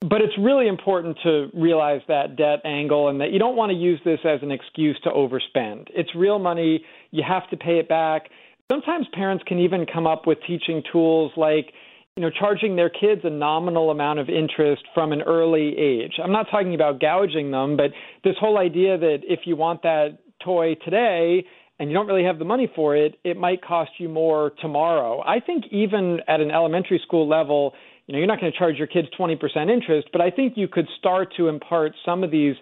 But 0.00 0.20
it's 0.20 0.36
really 0.38 0.66
important 0.68 1.16
to 1.22 1.48
realize 1.54 2.02
that 2.08 2.36
debt 2.36 2.60
angle 2.64 3.08
and 3.08 3.20
that 3.20 3.30
you 3.30 3.38
don't 3.38 3.56
want 3.56 3.70
to 3.70 3.76
use 3.76 4.00
this 4.04 4.20
as 4.24 4.40
an 4.42 4.50
excuse 4.50 4.98
to 5.04 5.10
overspend. 5.10 5.86
It's 5.94 6.14
real 6.14 6.38
money. 6.38 6.84
You 7.10 7.22
have 7.26 7.48
to 7.50 7.56
pay 7.56 7.78
it 7.78 7.88
back. 7.88 8.28
Sometimes 8.70 9.06
parents 9.14 9.44
can 9.46 9.58
even 9.58 9.86
come 9.90 10.06
up 10.06 10.26
with 10.26 10.38
teaching 10.46 10.82
tools 10.90 11.32
like 11.36 11.72
you 12.16 12.22
know, 12.22 12.30
charging 12.30 12.76
their 12.76 12.90
kids 12.90 13.22
a 13.24 13.30
nominal 13.30 13.90
amount 13.90 14.20
of 14.20 14.28
interest 14.28 14.84
from 14.94 15.10
an 15.10 15.20
early 15.22 15.76
age. 15.76 16.12
I'm 16.22 16.30
not 16.30 16.46
talking 16.48 16.72
about 16.72 17.00
gouging 17.00 17.50
them, 17.50 17.76
but 17.76 17.90
this 18.22 18.36
whole 18.38 18.56
idea 18.56 18.96
that 18.96 19.22
if 19.24 19.40
you 19.46 19.56
want 19.56 19.82
that 19.82 20.18
toy 20.44 20.76
today 20.84 21.44
and 21.80 21.90
you 21.90 21.94
don't 21.96 22.06
really 22.06 22.22
have 22.22 22.38
the 22.38 22.44
money 22.44 22.70
for 22.72 22.94
it, 22.94 23.18
it 23.24 23.36
might 23.36 23.64
cost 23.64 23.90
you 23.98 24.08
more 24.08 24.52
tomorrow. 24.60 25.24
I 25.26 25.40
think 25.40 25.64
even 25.72 26.20
at 26.28 26.40
an 26.40 26.52
elementary 26.52 27.00
school 27.04 27.28
level, 27.28 27.72
you 28.06 28.12
know, 28.12 28.18
you're 28.18 28.28
not 28.28 28.38
going 28.40 28.52
to 28.52 28.56
charge 28.56 28.76
your 28.76 28.86
kids 28.86 29.08
20% 29.18 29.36
interest, 29.68 30.08
but 30.12 30.20
I 30.20 30.30
think 30.30 30.52
you 30.54 30.68
could 30.68 30.86
start 30.96 31.34
to 31.36 31.48
impart 31.48 31.94
some 32.04 32.22
of 32.22 32.30
these 32.30 32.54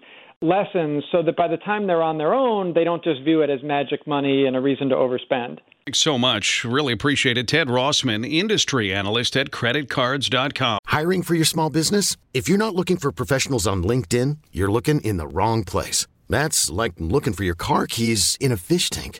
lessons 0.43 1.03
so 1.11 1.23
that 1.23 1.35
by 1.35 1.47
the 1.47 1.57
time 1.57 1.87
they're 1.87 2.03
on 2.03 2.17
their 2.17 2.33
own, 2.33 2.73
they 2.73 2.83
don't 2.83 3.03
just 3.03 3.23
view 3.23 3.41
it 3.41 3.49
as 3.49 3.63
magic 3.63 4.05
money 4.05 4.45
and 4.45 4.55
a 4.55 4.61
reason 4.61 4.89
to 4.89 4.95
overspend. 4.95 5.59
Thanks 5.85 5.99
so 5.99 6.17
much. 6.17 6.63
Really 6.63 6.93
appreciate 6.93 7.37
it. 7.37 7.47
Ted 7.47 7.67
Rossman, 7.67 8.29
industry 8.29 8.93
analyst 8.93 9.35
at 9.35 9.51
creditcards.com. 9.51 10.79
Hiring 10.85 11.23
for 11.23 11.35
your 11.35 11.45
small 11.45 11.69
business? 11.69 12.15
If 12.33 12.47
you're 12.47 12.57
not 12.57 12.75
looking 12.75 12.97
for 12.97 13.11
professionals 13.11 13.67
on 13.67 13.83
LinkedIn, 13.83 14.37
you're 14.51 14.71
looking 14.71 15.01
in 15.01 15.17
the 15.17 15.27
wrong 15.27 15.63
place. 15.63 16.07
That's 16.29 16.69
like 16.69 16.93
looking 16.99 17.33
for 17.33 17.43
your 17.43 17.55
car 17.55 17.87
keys 17.87 18.37
in 18.39 18.51
a 18.51 18.57
fish 18.57 18.89
tank. 18.89 19.19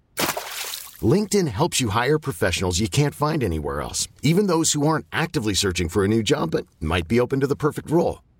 LinkedIn 1.01 1.47
helps 1.47 1.81
you 1.81 1.89
hire 1.89 2.17
professionals 2.19 2.79
you 2.79 2.87
can't 2.87 3.15
find 3.15 3.43
anywhere 3.43 3.81
else, 3.81 4.07
even 4.21 4.47
those 4.47 4.71
who 4.73 4.87
aren't 4.87 5.07
actively 5.11 5.53
searching 5.53 5.89
for 5.89 6.05
a 6.05 6.07
new 6.07 6.23
job 6.23 6.51
but 6.51 6.65
might 6.79 7.07
be 7.07 7.19
open 7.19 7.39
to 7.41 7.47
the 7.47 7.57
perfect 7.57 7.91
role. 7.91 8.19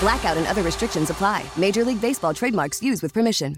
Blackout 0.00 0.36
and 0.36 0.46
other 0.46 0.62
restrictions 0.62 1.10
apply. 1.10 1.44
Major 1.56 1.84
League 1.84 2.00
Baseball 2.00 2.34
trademarks 2.34 2.82
used 2.82 3.02
with 3.02 3.12
permission. 3.12 3.56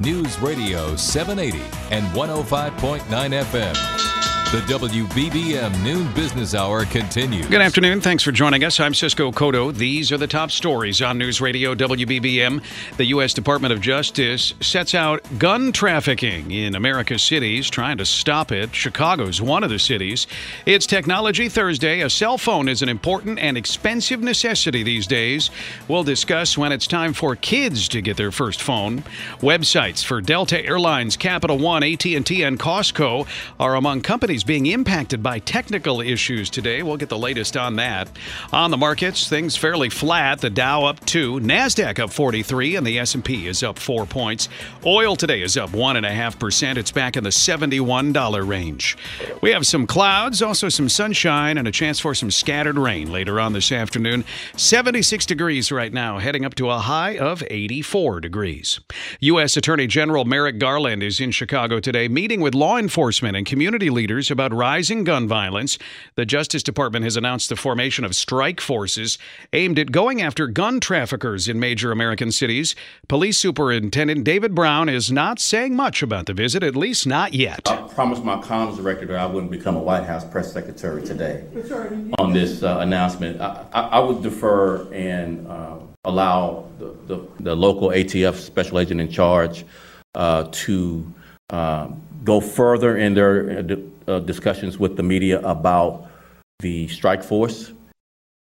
News 0.00 0.38
Radio 0.40 0.94
780 0.96 1.62
and 1.90 2.04
105.9 2.14 3.00
FM. 3.44 4.15
The 4.52 4.58
WBBM 4.58 5.82
Noon 5.82 6.10
Business 6.14 6.54
Hour 6.54 6.84
continues. 6.84 7.46
Good 7.46 7.60
afternoon. 7.60 8.00
Thanks 8.00 8.22
for 8.22 8.30
joining 8.30 8.62
us. 8.62 8.78
I'm 8.78 8.94
Cisco 8.94 9.32
Cotto. 9.32 9.74
These 9.74 10.12
are 10.12 10.18
the 10.18 10.28
top 10.28 10.52
stories 10.52 11.02
on 11.02 11.18
News 11.18 11.40
Radio 11.40 11.74
WBBM. 11.74 12.62
The 12.96 13.06
U.S. 13.06 13.34
Department 13.34 13.72
of 13.72 13.80
Justice 13.80 14.54
sets 14.60 14.94
out 14.94 15.20
gun 15.38 15.72
trafficking 15.72 16.52
in 16.52 16.76
America's 16.76 17.22
cities, 17.22 17.68
trying 17.68 17.98
to 17.98 18.06
stop 18.06 18.52
it. 18.52 18.72
Chicago's 18.72 19.42
one 19.42 19.64
of 19.64 19.68
the 19.68 19.80
cities. 19.80 20.28
It's 20.64 20.86
Technology 20.86 21.48
Thursday. 21.48 22.02
A 22.02 22.08
cell 22.08 22.38
phone 22.38 22.68
is 22.68 22.82
an 22.82 22.88
important 22.88 23.40
and 23.40 23.56
expensive 23.56 24.20
necessity 24.20 24.84
these 24.84 25.08
days. 25.08 25.50
We'll 25.88 26.04
discuss 26.04 26.56
when 26.56 26.70
it's 26.70 26.86
time 26.86 27.14
for 27.14 27.34
kids 27.34 27.88
to 27.88 28.00
get 28.00 28.16
their 28.16 28.30
first 28.30 28.62
phone. 28.62 29.02
Websites 29.40 30.04
for 30.04 30.20
Delta 30.20 30.64
Airlines, 30.64 31.16
Capital 31.16 31.58
One, 31.58 31.82
AT&T, 31.82 32.44
and 32.44 32.60
Costco 32.60 33.26
are 33.58 33.74
among 33.74 34.02
companies 34.02 34.35
being 34.44 34.66
impacted 34.66 35.22
by 35.22 35.38
technical 35.38 36.00
issues 36.00 36.50
today. 36.50 36.82
We'll 36.82 36.96
get 36.96 37.08
the 37.08 37.18
latest 37.18 37.56
on 37.56 37.76
that. 37.76 38.08
On 38.52 38.70
the 38.70 38.76
markets, 38.76 39.28
things 39.28 39.56
fairly 39.56 39.90
flat. 39.90 40.40
The 40.40 40.50
Dow 40.50 40.84
up 40.84 41.04
2, 41.06 41.40
Nasdaq 41.40 41.98
up 41.98 42.12
43, 42.12 42.76
and 42.76 42.86
the 42.86 42.98
S&P 42.98 43.46
is 43.46 43.62
up 43.62 43.78
4 43.78 44.06
points. 44.06 44.48
Oil 44.84 45.16
today 45.16 45.42
is 45.42 45.56
up 45.56 45.70
1.5%. 45.70 46.76
It's 46.76 46.90
back 46.90 47.16
in 47.16 47.24
the 47.24 47.30
$71 47.30 48.48
range. 48.48 48.96
We 49.40 49.50
have 49.50 49.66
some 49.66 49.86
clouds, 49.86 50.42
also 50.42 50.68
some 50.68 50.88
sunshine, 50.88 51.58
and 51.58 51.68
a 51.68 51.72
chance 51.72 52.00
for 52.00 52.14
some 52.14 52.30
scattered 52.30 52.78
rain 52.78 53.10
later 53.10 53.40
on 53.40 53.52
this 53.52 53.72
afternoon. 53.72 54.24
76 54.56 55.26
degrees 55.26 55.72
right 55.72 55.92
now, 55.92 56.18
heading 56.18 56.44
up 56.44 56.54
to 56.56 56.70
a 56.70 56.78
high 56.78 57.18
of 57.18 57.42
84 57.50 58.20
degrees. 58.20 58.80
U.S. 59.20 59.56
Attorney 59.56 59.86
General 59.86 60.24
Merrick 60.24 60.58
Garland 60.58 61.02
is 61.02 61.20
in 61.20 61.30
Chicago 61.30 61.80
today, 61.80 62.08
meeting 62.08 62.40
with 62.40 62.54
law 62.54 62.76
enforcement 62.76 63.36
and 63.36 63.46
community 63.46 63.90
leaders 63.90 64.25
about 64.30 64.52
rising 64.52 65.04
gun 65.04 65.28
violence. 65.28 65.78
The 66.14 66.26
Justice 66.26 66.62
Department 66.62 67.04
has 67.04 67.16
announced 67.16 67.48
the 67.48 67.56
formation 67.56 68.04
of 68.04 68.14
strike 68.14 68.60
forces 68.60 69.18
aimed 69.52 69.78
at 69.78 69.92
going 69.92 70.22
after 70.22 70.46
gun 70.46 70.80
traffickers 70.80 71.48
in 71.48 71.60
major 71.60 71.92
American 71.92 72.32
cities. 72.32 72.74
Police 73.08 73.38
Superintendent 73.38 74.24
David 74.24 74.54
Brown 74.54 74.88
is 74.88 75.12
not 75.12 75.38
saying 75.38 75.76
much 75.76 76.02
about 76.02 76.26
the 76.26 76.34
visit, 76.34 76.62
at 76.62 76.76
least 76.76 77.06
not 77.06 77.34
yet. 77.34 77.70
I 77.70 77.82
promised 77.88 78.24
my 78.24 78.36
comms 78.36 78.76
director 78.76 79.06
that 79.06 79.16
I 79.16 79.26
wouldn't 79.26 79.50
become 79.50 79.76
a 79.76 79.80
White 79.80 80.04
House 80.04 80.24
press 80.24 80.52
secretary 80.52 81.02
today 81.02 81.44
on 82.18 82.32
this 82.32 82.62
uh, 82.62 82.78
announcement. 82.80 83.40
I, 83.40 83.64
I, 83.72 83.80
I, 83.82 83.98
would 83.98 84.22
defer 84.22 84.90
and 84.92 85.46
uh, 85.46 85.78
allow 86.04 86.66
the, 86.78 86.96
the, 87.06 87.26
the, 87.40 87.56
local 87.56 87.88
ATF 87.88 88.34
special 88.34 88.78
agent 88.78 89.00
in 89.00 89.10
charge 89.10 89.64
uh, 90.14 90.48
to 90.50 91.12
uh, 91.50 91.88
go 92.24 92.40
further 92.40 92.96
in 92.96 93.14
their 93.14 93.62
uh, 94.06 94.20
discussions 94.20 94.78
with 94.78 94.96
the 94.96 95.02
media 95.02 95.40
about 95.40 96.08
the 96.60 96.88
strike 96.88 97.22
force. 97.22 97.72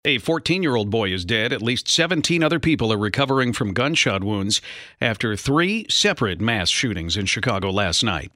A 0.05 0.17
14 0.17 0.61
year 0.61 0.75
old 0.75 0.89
boy 0.89 1.13
is 1.13 1.23
dead. 1.23 1.53
At 1.53 1.61
least 1.61 1.87
17 1.87 2.43
other 2.43 2.59
people 2.59 2.91
are 2.91 2.97
recovering 2.97 3.53
from 3.53 3.73
gunshot 3.73 4.23
wounds 4.23 4.61
after 4.99 5.35
three 5.37 5.85
separate 5.89 6.41
mass 6.41 6.69
shootings 6.69 7.15
in 7.15 7.25
Chicago 7.25 7.71
last 7.71 8.03
night. 8.03 8.31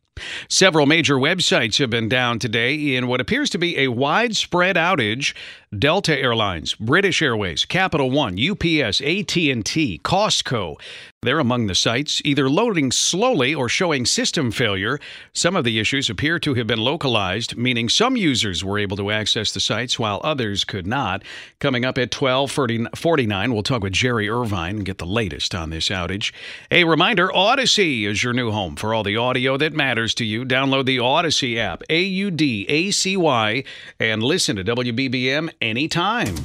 Several 0.50 0.86
major 0.86 1.15
websites 1.15 1.79
have 1.79 1.89
been 1.89 2.09
down 2.09 2.39
today 2.39 2.95
in 2.95 3.07
what 3.07 3.21
appears 3.21 3.50
to 3.51 3.57
be 3.57 3.77
a 3.77 3.88
widespread 3.89 4.75
outage. 4.75 5.33
Delta 5.77 6.17
Airlines, 6.17 6.75
British 6.75 7.21
Airways, 7.21 7.65
Capital 7.65 8.09
One, 8.09 8.38
UPS, 8.39 9.01
AT&T, 9.01 10.00
Costco, 10.03 10.77
they're 11.24 11.39
among 11.39 11.65
the 11.65 11.75
sites 11.75 12.21
either 12.24 12.47
loading 12.47 12.91
slowly 12.91 13.53
or 13.53 13.67
showing 13.67 14.05
system 14.05 14.51
failure. 14.51 15.00
Some 15.33 15.55
of 15.55 15.65
the 15.65 15.79
issues 15.79 16.12
appear 16.12 16.38
to 16.39 16.53
have 16.53 16.67
been 16.67 16.79
localized, 16.79 17.57
meaning 17.57 17.89
some 17.89 18.15
users 18.15 18.63
were 18.63 18.77
able 18.77 18.95
to 18.97 19.09
access 19.09 19.51
the 19.51 19.59
sites 19.59 19.97
while 19.97 20.21
others 20.24 20.63
could 20.63 20.86
not. 20.86 21.24
Coming 21.59 21.83
up 21.83 21.97
at 21.97 22.12
12:49, 22.12 23.51
we'll 23.51 23.63
talk 23.63 23.81
with 23.81 23.93
Jerry 23.93 24.29
Irvine 24.29 24.77
and 24.77 24.86
get 24.86 25.00
the 25.00 25.07
latest 25.07 25.55
on 25.55 25.71
this 25.71 25.89
outage. 25.89 26.31
A 26.69 26.83
reminder, 26.83 27.29
Audacy 27.29 28.07
is 28.07 28.24
your 28.24 28.33
new 28.33 28.51
home 28.51 28.75
for 28.75 28.93
all 28.93 29.03
the 29.03 29.17
audio 29.17 29.57
that 29.57 29.74
matters 29.74 30.07
to 30.16 30.26
you. 30.26 30.46
Download 30.46 30.86
the 30.86 30.98
Audacy 30.98 31.58
app, 31.58 31.84
A 31.90 32.02
U 32.02 32.32
D 32.32 32.66
A 32.70 32.92
C 32.92 33.18
Y, 33.18 33.64
and 34.00 34.24
listen 34.24 34.56
to 34.58 34.64
WBBM 34.64 35.52
anytime. 35.62 36.36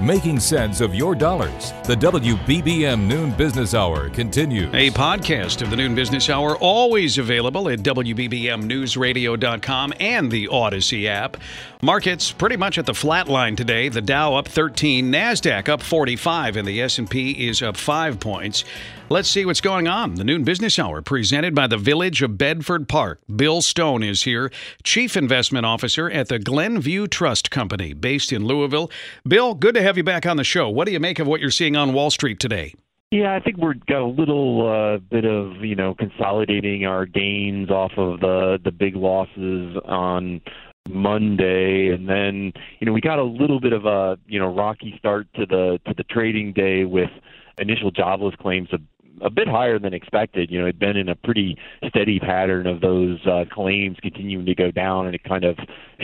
Making 0.00 0.38
sense 0.38 0.80
of 0.80 0.94
your 0.94 1.16
dollars. 1.16 1.72
The 1.84 1.96
WBBM 1.96 3.08
Noon 3.08 3.32
Business 3.32 3.74
Hour 3.74 4.08
continues. 4.10 4.72
A 4.72 4.92
podcast 4.92 5.60
of 5.60 5.70
the 5.70 5.76
Noon 5.76 5.96
Business 5.96 6.30
Hour 6.30 6.56
always 6.58 7.18
available 7.18 7.68
at 7.68 7.80
WBBMNewsRadio.com 7.80 9.94
and 9.98 10.30
the 10.30 10.46
Audacy 10.46 11.06
app. 11.06 11.36
Markets 11.82 12.30
pretty 12.30 12.56
much 12.56 12.78
at 12.78 12.86
the 12.86 12.94
flat 12.94 13.28
line 13.28 13.56
today. 13.56 13.88
The 13.88 14.00
Dow 14.00 14.36
up 14.36 14.46
13, 14.46 15.10
Nasdaq 15.10 15.68
up 15.68 15.82
45, 15.82 16.56
and 16.56 16.68
the 16.68 16.80
S&P 16.80 17.48
is 17.48 17.60
up 17.60 17.76
5 17.76 18.20
points. 18.20 18.64
Let's 19.10 19.30
see 19.30 19.46
what's 19.46 19.62
going 19.62 19.88
on. 19.88 20.16
The 20.16 20.24
Noon 20.24 20.44
Business 20.44 20.78
Hour 20.78 21.00
presented 21.00 21.54
by 21.54 21.66
the 21.66 21.78
Village 21.78 22.20
of 22.20 22.36
Bedford 22.36 22.90
Park. 22.90 23.20
Bill 23.34 23.62
Stone 23.62 24.02
is 24.02 24.24
here, 24.24 24.52
Chief 24.82 25.16
Investment 25.16 25.64
Officer 25.64 26.10
at 26.10 26.28
the 26.28 26.38
Glenview 26.38 27.06
Trust 27.06 27.50
Company, 27.50 27.94
based 27.94 28.34
in 28.34 28.44
Louisville. 28.44 28.90
Bill, 29.26 29.54
good 29.54 29.74
to 29.76 29.82
have 29.82 29.96
you 29.96 30.02
back 30.02 30.26
on 30.26 30.36
the 30.36 30.44
show. 30.44 30.68
What 30.68 30.84
do 30.84 30.92
you 30.92 31.00
make 31.00 31.18
of 31.20 31.26
what 31.26 31.40
you're 31.40 31.50
seeing 31.50 31.74
on 31.74 31.94
Wall 31.94 32.10
Street 32.10 32.38
today? 32.38 32.74
Yeah, 33.10 33.34
I 33.34 33.40
think 33.40 33.56
we've 33.56 33.80
got 33.86 34.02
a 34.02 34.06
little 34.06 34.68
uh, 34.68 34.98
bit 34.98 35.24
of 35.24 35.64
you 35.64 35.74
know 35.74 35.94
consolidating 35.94 36.84
our 36.84 37.06
gains 37.06 37.70
off 37.70 37.92
of 37.96 38.20
the 38.20 38.58
the 38.62 38.72
big 38.72 38.94
losses 38.94 39.74
on 39.86 40.42
Monday, 40.86 41.88
and 41.94 42.06
then 42.06 42.52
you 42.78 42.86
know 42.86 42.92
we 42.92 43.00
got 43.00 43.18
a 43.18 43.24
little 43.24 43.58
bit 43.58 43.72
of 43.72 43.86
a 43.86 44.18
you 44.26 44.38
know 44.38 44.54
rocky 44.54 44.94
start 44.98 45.26
to 45.36 45.46
the 45.46 45.80
to 45.86 45.94
the 45.96 46.04
trading 46.04 46.52
day 46.52 46.84
with 46.84 47.08
initial 47.58 47.90
jobless 47.90 48.34
claims 48.36 48.68
of 48.72 48.80
a 49.22 49.30
bit 49.30 49.48
higher 49.48 49.78
than 49.78 49.94
expected. 49.94 50.50
You 50.50 50.60
know, 50.60 50.66
it'd 50.66 50.78
been 50.78 50.96
in 50.96 51.08
a 51.08 51.14
pretty 51.14 51.56
steady 51.88 52.18
pattern 52.18 52.66
of 52.66 52.80
those 52.80 53.18
uh, 53.26 53.44
claims 53.50 53.96
continuing 54.02 54.46
to 54.46 54.54
go 54.54 54.70
down, 54.70 55.06
and 55.06 55.14
it 55.14 55.24
kind 55.24 55.44
of 55.44 55.58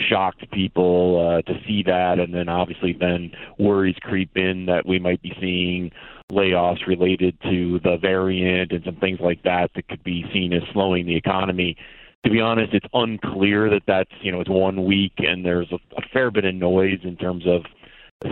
shocked 0.09 0.49
people 0.51 1.39
uh, 1.39 1.41
to 1.51 1.59
see 1.67 1.83
that. 1.83 2.19
And 2.19 2.33
then 2.33 2.49
obviously, 2.49 2.95
then 2.99 3.31
worries 3.59 3.95
creep 4.01 4.35
in 4.35 4.65
that 4.67 4.85
we 4.85 4.99
might 4.99 5.21
be 5.21 5.33
seeing 5.39 5.91
layoffs 6.31 6.87
related 6.87 7.37
to 7.43 7.79
the 7.83 7.97
variant 7.97 8.71
and 8.71 8.83
some 8.83 8.95
things 8.95 9.19
like 9.21 9.43
that 9.43 9.69
that 9.75 9.87
could 9.87 10.03
be 10.03 10.25
seen 10.33 10.53
as 10.53 10.63
slowing 10.73 11.05
the 11.05 11.15
economy. 11.15 11.77
To 12.25 12.31
be 12.31 12.41
honest, 12.41 12.73
it's 12.73 12.87
unclear 12.93 13.69
that 13.69 13.83
that's 13.85 14.09
you 14.21 14.31
know 14.31 14.41
it's 14.41 14.49
one 14.49 14.85
week 14.85 15.13
and 15.19 15.45
there's 15.45 15.71
a, 15.71 15.75
a 15.97 16.01
fair 16.11 16.31
bit 16.31 16.45
of 16.45 16.55
noise 16.55 16.99
in 17.03 17.15
terms 17.17 17.45
of 17.45 17.61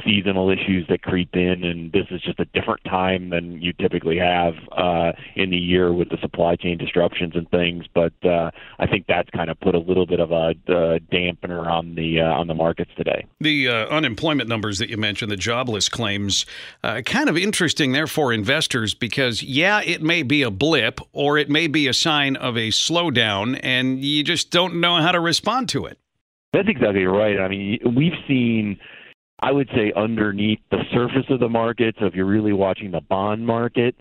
seasonal 0.05 0.49
issues 0.49 0.87
that 0.87 1.01
creep 1.01 1.29
in, 1.33 1.63
and 1.63 1.91
this 1.91 2.05
is 2.09 2.21
just 2.21 2.39
a 2.39 2.45
different 2.45 2.83
time 2.85 3.29
than 3.29 3.61
you 3.61 3.73
typically 3.73 4.17
have 4.17 4.53
uh, 4.71 5.11
in 5.35 5.49
the 5.49 5.57
year 5.57 5.93
with 5.93 6.09
the 6.09 6.17
supply 6.21 6.55
chain 6.55 6.77
disruptions 6.77 7.35
and 7.35 7.49
things. 7.51 7.85
But 7.93 8.13
uh, 8.23 8.51
I 8.79 8.87
think 8.87 9.05
that's 9.07 9.29
kind 9.31 9.49
of 9.49 9.59
put 9.59 9.75
a 9.75 9.79
little 9.79 10.05
bit 10.05 10.19
of 10.19 10.31
a 10.31 10.51
uh, 10.51 10.99
dampener 11.11 11.67
on 11.67 11.95
the 11.95 12.21
uh, 12.21 12.25
on 12.25 12.47
the 12.47 12.55
markets 12.55 12.91
today. 12.95 13.25
The 13.41 13.67
uh, 13.67 13.73
unemployment 13.87 14.49
numbers 14.49 14.79
that 14.79 14.89
you 14.89 14.97
mentioned, 14.97 15.31
the 15.31 15.37
jobless 15.37 15.89
claims, 15.89 16.45
uh, 16.83 17.01
kind 17.01 17.29
of 17.29 17.37
interesting 17.37 17.91
there 17.91 18.07
for 18.07 18.31
investors 18.31 18.93
because 18.93 19.43
yeah, 19.43 19.81
it 19.81 20.01
may 20.01 20.23
be 20.23 20.43
a 20.43 20.51
blip 20.51 21.01
or 21.11 21.37
it 21.37 21.49
may 21.49 21.67
be 21.67 21.87
a 21.87 21.93
sign 21.93 22.35
of 22.37 22.55
a 22.55 22.69
slowdown, 22.69 23.59
and 23.61 24.03
you 24.03 24.23
just 24.23 24.49
don't 24.49 24.79
know 24.79 24.95
how 24.95 25.11
to 25.11 25.19
respond 25.19 25.69
to 25.69 25.85
it. 25.85 25.99
That's 26.53 26.69
exactly 26.69 27.05
right. 27.05 27.39
I 27.39 27.47
mean, 27.47 27.79
we've 27.95 28.13
seen 28.27 28.79
I 29.43 29.51
would 29.51 29.67
say 29.75 29.91
underneath 29.93 30.59
the 30.71 30.83
surface 30.93 31.25
of 31.29 31.41
the 31.41 31.49
market. 31.49 31.95
So 31.99 32.05
if 32.05 32.15
you're 32.15 32.25
really 32.25 32.53
watching 32.53 32.91
the 32.91 33.01
bond 33.01 33.45
market 33.45 33.93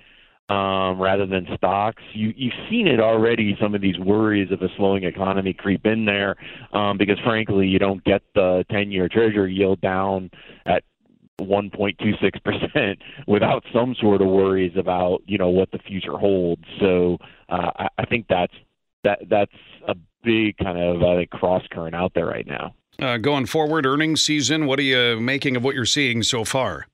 um, 0.49 1.01
rather 1.01 1.27
than 1.27 1.49
stocks, 1.57 2.01
you, 2.13 2.33
you've 2.37 2.53
seen 2.71 2.87
it 2.87 3.01
already. 3.01 3.57
Some 3.61 3.75
of 3.75 3.81
these 3.81 3.99
worries 3.99 4.53
of 4.53 4.63
a 4.63 4.69
slowing 4.77 5.03
economy 5.03 5.53
creep 5.53 5.85
in 5.85 6.05
there 6.05 6.37
um, 6.73 6.97
because, 6.97 7.19
frankly, 7.25 7.67
you 7.67 7.81
don't 7.81 8.05
get 8.05 8.23
the 8.37 8.65
10-year 8.71 9.09
Treasury 9.09 9.53
yield 9.53 9.81
down 9.81 10.31
at 10.65 10.85
1.26% 11.41 12.99
without 13.27 13.65
some 13.73 13.97
sort 14.01 14.23
of 14.23 14.29
worries 14.29 14.77
about 14.77 15.23
you 15.27 15.39
know 15.39 15.49
what 15.49 15.73
the 15.73 15.79
future 15.79 16.19
holds. 16.19 16.63
So 16.79 17.19
uh, 17.49 17.71
I, 17.77 17.89
I 17.99 18.05
think 18.05 18.27
that's 18.29 18.55
that 19.03 19.19
that's 19.29 19.51
a 19.89 19.97
big 20.23 20.57
kind 20.59 20.79
of 20.79 21.03
I 21.03 21.17
think 21.17 21.31
cross 21.31 21.63
current 21.73 21.97
out 21.97 22.13
there 22.15 22.27
right 22.27 22.47
now. 22.47 22.77
Uh, 23.03 23.17
going 23.17 23.47
forward, 23.47 23.85
earnings 23.85 24.23
season, 24.23 24.65
what 24.65 24.79
are 24.79 24.83
you 24.83 25.21
making 25.21 25.57
of 25.57 25.65
what 25.65 25.75
you're 25.75 25.85
seeing 25.85 26.23
so 26.23 26.45
far? 26.45 26.87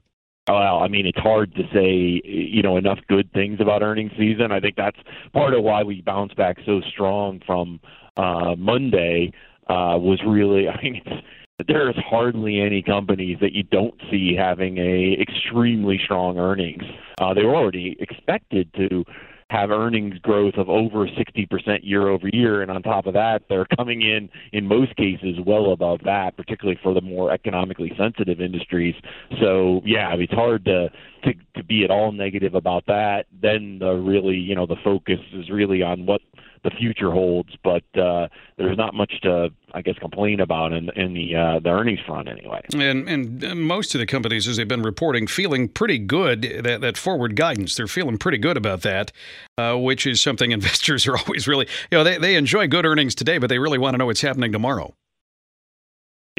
Well, 0.49 0.79
I 0.79 0.89
mean, 0.89 1.05
it's 1.05 1.19
hard 1.19 1.55
to 1.57 1.65
say, 1.71 2.23
you 2.25 2.63
know, 2.63 2.79
enough 2.79 2.99
good 3.09 3.31
things 3.35 3.61
about 3.61 3.83
earnings 3.83 4.13
season. 4.17 4.51
I 4.51 4.59
think 4.59 4.77
that's 4.77 4.97
part 5.35 5.53
of 5.53 5.63
why 5.63 5.83
we 5.83 6.01
bounced 6.01 6.35
back 6.35 6.57
so 6.65 6.81
strong 6.91 7.43
from 7.45 7.79
uh, 8.17 8.55
Monday. 8.57 9.33
Uh, 9.69 10.01
was 10.01 10.19
really, 10.27 10.67
I 10.71 10.81
mean, 10.83 11.03
it's, 11.05 11.27
there's 11.69 11.99
hardly 12.09 12.59
any 12.59 12.81
companies 12.81 13.37
that 13.43 13.53
you 13.53 13.65
don't 13.65 14.01
see 14.11 14.35
having 14.35 14.79
a 14.79 15.15
extremely 15.21 16.01
strong 16.03 16.39
earnings. 16.39 16.85
Uh, 17.21 17.35
they 17.35 17.45
were 17.45 17.55
already 17.55 17.99
expected 18.01 18.73
to 18.79 19.05
have 19.51 19.71
earnings 19.71 20.19
growth 20.19 20.55
of 20.57 20.69
over 20.69 21.07
60% 21.07 21.81
year 21.83 22.09
over 22.09 22.29
year. 22.33 22.61
And 22.61 22.71
on 22.71 22.83
top 22.83 23.07
of 23.07 23.15
that, 23.15 23.43
they're 23.49 23.67
coming 23.77 24.03
in, 24.03 24.29
in 24.53 24.67
most 24.67 24.95
cases, 24.97 25.39
well 25.45 25.73
above 25.73 26.01
that, 26.05 26.37
particularly 26.37 26.79
for 26.83 26.93
the 26.93 27.01
more 27.01 27.33
economically 27.33 27.93
sensitive 27.99 28.41
industries. 28.41 28.95
So, 29.41 29.81
yeah, 29.85 30.15
it's 30.15 30.33
hard 30.33 30.67
to, 30.67 30.91
to, 31.25 31.33
to 31.57 31.65
be 31.65 31.85
at 31.85 31.91
all 31.91 32.13
negative 32.13 32.55
about 32.55 32.85
that. 32.87 33.27
Then 33.41 33.79
the 33.79 33.93
really, 33.93 34.37
you 34.37 34.55
know, 34.55 34.67
the 34.67 34.77
focus 34.85 35.21
is 35.33 35.49
really 35.51 35.83
on 35.83 36.05
what 36.05 36.21
the 36.63 36.71
future 36.71 37.11
holds. 37.11 37.51
But 37.63 37.85
uh, 37.99 38.29
there's 38.57 38.77
not 38.77 38.95
much 38.95 39.21
to, 39.23 39.51
I 39.73 39.83
guess, 39.83 39.97
complain 39.99 40.41
about 40.41 40.73
in, 40.73 40.91
in 40.91 41.15
the 41.15 41.35
uh, 41.35 41.61
the 41.61 41.71
earnings 41.71 42.01
front 42.07 42.29
anyway. 42.29 42.63
And 42.75 43.09
and 43.09 43.67
most 43.67 43.95
of 43.95 43.99
the 43.99 44.07
companies, 44.07 44.49
as 44.49 44.57
they've 44.57 44.69
been 44.69 44.83
reporting, 44.83 45.27
feeling 45.27 45.69
pretty 45.69 45.99
good 45.99 46.43
that 46.65 46.81
that 46.81 46.97
forward 46.97 47.37
guidance. 47.37 47.75
They're 47.75 47.87
feeling 47.87 48.19
pretty 48.19 48.39
good 48.39 48.57
about 48.57 48.83
that, 48.83 49.13
uh, 49.57 49.77
which 49.77 50.07
is 50.07 50.21
something 50.21 50.53
investors 50.59 51.07
are 51.07 51.17
always 51.17 51.49
really, 51.49 51.67
you 51.91 51.99
know, 51.99 52.05
they 52.05 52.19
they 52.19 52.35
enjoy 52.37 52.67
good 52.69 52.87
earnings 52.87 53.15
today, 53.15 53.39
but 53.39 53.49
they 53.49 53.59
really 53.59 53.79
want 53.79 53.95
to 53.95 53.99
know 53.99 54.07
what's 54.07 54.21
happening 54.21 54.53
tomorrow. 54.53 54.95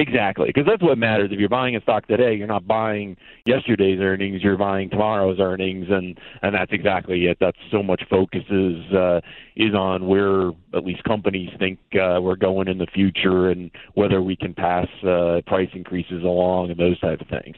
Exactly, 0.00 0.46
because 0.46 0.64
that's 0.64 0.82
what 0.82 0.96
matters. 0.96 1.28
If 1.30 1.38
you're 1.38 1.50
buying 1.50 1.76
a 1.76 1.80
stock 1.82 2.06
today, 2.06 2.32
you're 2.32 2.46
not 2.46 2.66
buying 2.66 3.18
yesterday's 3.44 4.00
earnings. 4.00 4.42
You're 4.42 4.56
buying 4.56 4.88
tomorrow's 4.88 5.38
earnings, 5.38 5.88
and 5.90 6.18
and 6.40 6.54
that's 6.54 6.72
exactly 6.72 7.26
it. 7.26 7.36
That's 7.38 7.58
so 7.70 7.82
much 7.82 8.04
focus 8.08 8.44
is 8.48 8.94
uh, 8.94 9.20
is 9.56 9.74
on 9.74 10.06
where 10.06 10.52
at 10.74 10.86
least 10.86 11.04
companies 11.04 11.50
think 11.58 11.78
uh, 11.96 12.18
we're 12.18 12.36
going 12.36 12.66
in 12.66 12.78
the 12.78 12.86
future, 12.86 13.50
and 13.50 13.70
whether 13.92 14.22
we 14.22 14.36
can 14.36 14.54
pass 14.54 14.88
uh, 15.06 15.42
price 15.46 15.68
increases 15.74 16.22
along 16.22 16.70
and 16.70 16.80
those 16.80 16.98
type 17.00 17.20
of 17.20 17.28
things. 17.28 17.56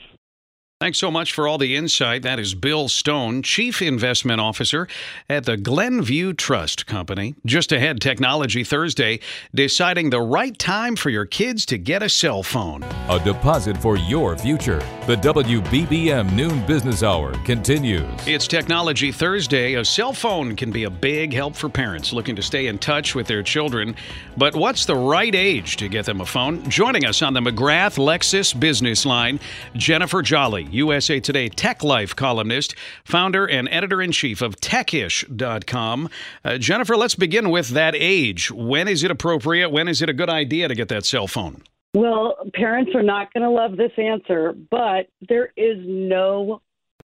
Thanks 0.82 0.98
so 0.98 1.12
much 1.12 1.32
for 1.32 1.46
all 1.46 1.58
the 1.58 1.76
insight. 1.76 2.22
That 2.22 2.40
is 2.40 2.56
Bill 2.56 2.88
Stone, 2.88 3.42
Chief 3.42 3.80
Investment 3.80 4.40
Officer 4.40 4.88
at 5.28 5.44
the 5.44 5.56
Glenview 5.56 6.32
Trust 6.32 6.88
Company. 6.88 7.36
Just 7.46 7.70
ahead, 7.70 8.00
Technology 8.00 8.64
Thursday, 8.64 9.20
deciding 9.54 10.10
the 10.10 10.20
right 10.20 10.58
time 10.58 10.96
for 10.96 11.08
your 11.08 11.24
kids 11.24 11.64
to 11.66 11.78
get 11.78 12.02
a 12.02 12.08
cell 12.08 12.42
phone. 12.42 12.82
A 13.08 13.20
deposit 13.22 13.78
for 13.78 13.96
your 13.96 14.36
future. 14.36 14.80
The 15.06 15.14
WBBM 15.18 16.32
Noon 16.32 16.66
Business 16.66 17.04
Hour 17.04 17.32
continues. 17.44 18.10
It's 18.26 18.48
Technology 18.48 19.12
Thursday. 19.12 19.74
A 19.74 19.84
cell 19.84 20.12
phone 20.12 20.56
can 20.56 20.72
be 20.72 20.82
a 20.82 20.90
big 20.90 21.32
help 21.32 21.54
for 21.54 21.68
parents 21.68 22.12
looking 22.12 22.34
to 22.34 22.42
stay 22.42 22.66
in 22.66 22.78
touch 22.78 23.14
with 23.14 23.28
their 23.28 23.44
children. 23.44 23.94
But 24.36 24.56
what's 24.56 24.84
the 24.84 24.96
right 24.96 25.34
age 25.34 25.76
to 25.76 25.88
get 25.88 26.06
them 26.06 26.20
a 26.20 26.26
phone? 26.26 26.68
Joining 26.68 27.04
us 27.04 27.22
on 27.22 27.34
the 27.34 27.40
McGrath 27.40 27.98
Lexus 27.98 28.58
Business 28.58 29.06
Line, 29.06 29.38
Jennifer 29.76 30.22
Jolly. 30.22 30.71
USA 30.72 31.20
Today 31.20 31.48
Tech 31.48 31.84
Life 31.84 32.16
columnist, 32.16 32.74
founder 33.04 33.48
and 33.48 33.68
editor 33.70 34.00
in 34.00 34.12
chief 34.12 34.42
of 34.42 34.56
techish.com. 34.56 36.08
Uh, 36.44 36.58
Jennifer, 36.58 36.96
let's 36.96 37.14
begin 37.14 37.50
with 37.50 37.68
that 37.68 37.94
age. 37.96 38.50
When 38.50 38.88
is 38.88 39.04
it 39.04 39.10
appropriate? 39.10 39.70
When 39.70 39.88
is 39.88 40.02
it 40.02 40.08
a 40.08 40.12
good 40.12 40.30
idea 40.30 40.68
to 40.68 40.74
get 40.74 40.88
that 40.88 41.04
cell 41.04 41.26
phone? 41.26 41.62
Well, 41.94 42.36
parents 42.54 42.92
are 42.94 43.02
not 43.02 43.32
going 43.34 43.42
to 43.42 43.50
love 43.50 43.76
this 43.76 43.92
answer, 43.98 44.54
but 44.70 45.08
there 45.28 45.52
is 45.56 45.76
no 45.80 46.62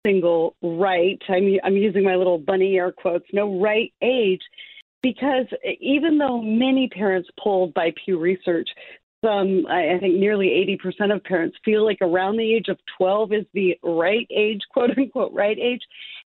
single 0.05 0.57
right. 0.62 1.21
I'm, 1.29 1.59
I'm 1.62 1.77
using 1.77 2.05
my 2.05 2.17
little 2.17 2.38
bunny 2.38 2.77
air 2.77 2.91
quotes, 2.91 3.27
no 3.33 3.61
right 3.61 3.93
age 4.03 4.41
because 5.03 5.47
even 5.81 6.17
though 6.19 6.41
many 6.41 6.88
parents 6.88 7.29
polled 7.43 7.75
by 7.75 7.93
Pew 8.05 8.19
Research 8.19 8.69
um, 9.24 9.66
I 9.68 9.98
think 10.00 10.16
nearly 10.16 10.48
80% 10.85 11.14
of 11.14 11.22
parents 11.24 11.56
feel 11.64 11.85
like 11.85 11.98
around 12.00 12.37
the 12.37 12.54
age 12.54 12.68
of 12.68 12.78
12 12.98 13.32
is 13.32 13.46
the 13.54 13.78
right 13.82 14.26
age, 14.35 14.61
quote 14.72 14.90
unquote, 14.96 15.32
right 15.32 15.58
age. 15.58 15.82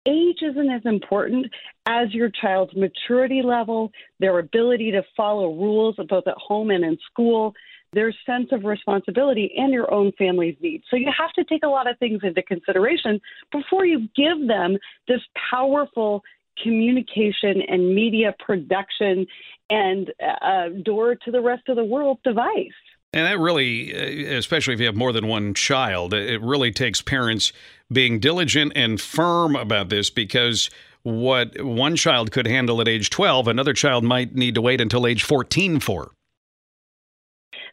Age 0.07 0.39
isn't 0.43 0.71
as 0.71 0.83
important 0.85 1.47
as 1.87 2.13
your 2.13 2.31
child's 2.31 2.75
maturity 2.75 3.43
level, 3.43 3.93
their 4.19 4.39
ability 4.39 4.91
to 4.93 5.03
follow 5.17 5.55
rules 5.55 5.97
both 6.09 6.27
at 6.27 6.37
home 6.37 6.71
and 6.71 6.85
in 6.85 6.97
school, 7.11 7.55
their 7.93 8.13
sense 8.25 8.49
of 8.53 8.65
responsibility, 8.65 9.53
and 9.57 9.73
your 9.73 9.93
own 9.93 10.13
family's 10.17 10.57
needs. 10.61 10.85
So 10.91 10.97
you 10.97 11.11
have 11.17 11.33
to 11.35 11.45
take 11.45 11.65
a 11.65 11.69
lot 11.69 11.91
of 11.91 11.99
things 11.99 12.21
into 12.23 12.43
consideration 12.43 13.21
before 13.53 13.85
you 13.85 14.09
give 14.17 14.49
them 14.49 14.79
this 15.07 15.21
powerful 15.51 16.23
communication 16.63 17.63
and 17.69 17.95
media 17.95 18.35
production 18.39 19.27
and 19.69 20.13
uh, 20.43 20.69
door 20.83 21.15
to 21.15 21.31
the 21.31 21.41
rest 21.41 21.69
of 21.69 21.77
the 21.77 21.85
world 21.85 22.19
device. 22.25 22.69
And 23.13 23.27
that 23.27 23.39
really, 23.39 23.95
uh, 23.95 24.37
especially 24.37 24.75
if 24.75 24.81
you 24.81 24.87
have 24.87 24.97
more 24.97 25.13
than 25.13 25.27
one 25.27 25.55
child, 25.55 26.15
it 26.15 26.41
really 26.41 26.71
takes 26.71 27.03
parents 27.03 27.53
being 27.91 28.21
diligent 28.21 28.73
and 28.77 29.01
firm 29.01 29.57
about 29.57 29.89
this 29.89 30.11
because 30.11 30.71
what 31.03 31.61
one 31.63 31.97
child 31.97 32.31
could 32.31 32.47
handle 32.47 32.81
at 32.81 32.89
age 32.89 33.11
12, 33.11 33.49
another 33.49 33.73
child 33.73 34.05
might 34.05 34.35
need 34.35 34.55
to 34.55 34.61
wait 34.61 34.81
until 34.81 35.07
age 35.07 35.25
14 35.25 35.81
for. 35.81 36.13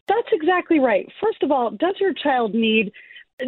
That's 0.08 0.28
exactly 0.32 0.80
right. 0.80 1.06
First 1.22 1.42
of 1.42 1.52
all, 1.52 1.70
does 1.70 1.96
your 2.00 2.14
child 2.14 2.54
need 2.54 2.90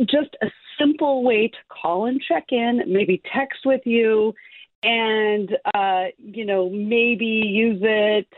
just 0.01 0.37
a 0.43 0.51
simple 0.79 1.25
way 1.25 1.49
to 1.49 1.59
call 1.69 2.07
and 2.07 2.21
check 2.21 2.47
in, 2.51 2.83
maybe 2.87 3.21
text 3.35 3.61
with 3.65 3.81
you, 3.85 4.35
and 4.83 5.57
uh, 5.75 6.05
you 6.19 6.45
know 6.45 6.71
maybe 6.71 7.27
use 7.27 7.81
it 7.83 8.29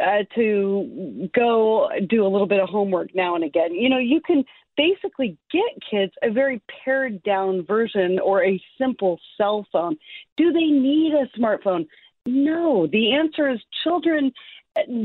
uh, 0.00 0.24
to 0.34 1.28
go 1.34 1.88
do 2.08 2.26
a 2.26 2.28
little 2.28 2.46
bit 2.46 2.60
of 2.60 2.68
homework 2.68 3.14
now 3.14 3.34
and 3.34 3.44
again. 3.44 3.74
You 3.74 3.88
know, 3.88 3.98
you 3.98 4.20
can 4.20 4.44
basically 4.76 5.38
get 5.50 5.90
kids 5.90 6.12
a 6.22 6.30
very 6.30 6.60
pared 6.84 7.22
down 7.22 7.64
version 7.64 8.18
or 8.18 8.44
a 8.44 8.62
simple 8.78 9.18
cell 9.36 9.66
phone. 9.72 9.96
Do 10.36 10.52
they 10.52 10.66
need 10.66 11.14
a 11.14 11.38
smartphone? 11.38 11.86
No. 12.26 12.86
The 12.86 13.14
answer 13.14 13.48
is 13.48 13.60
children 13.82 14.32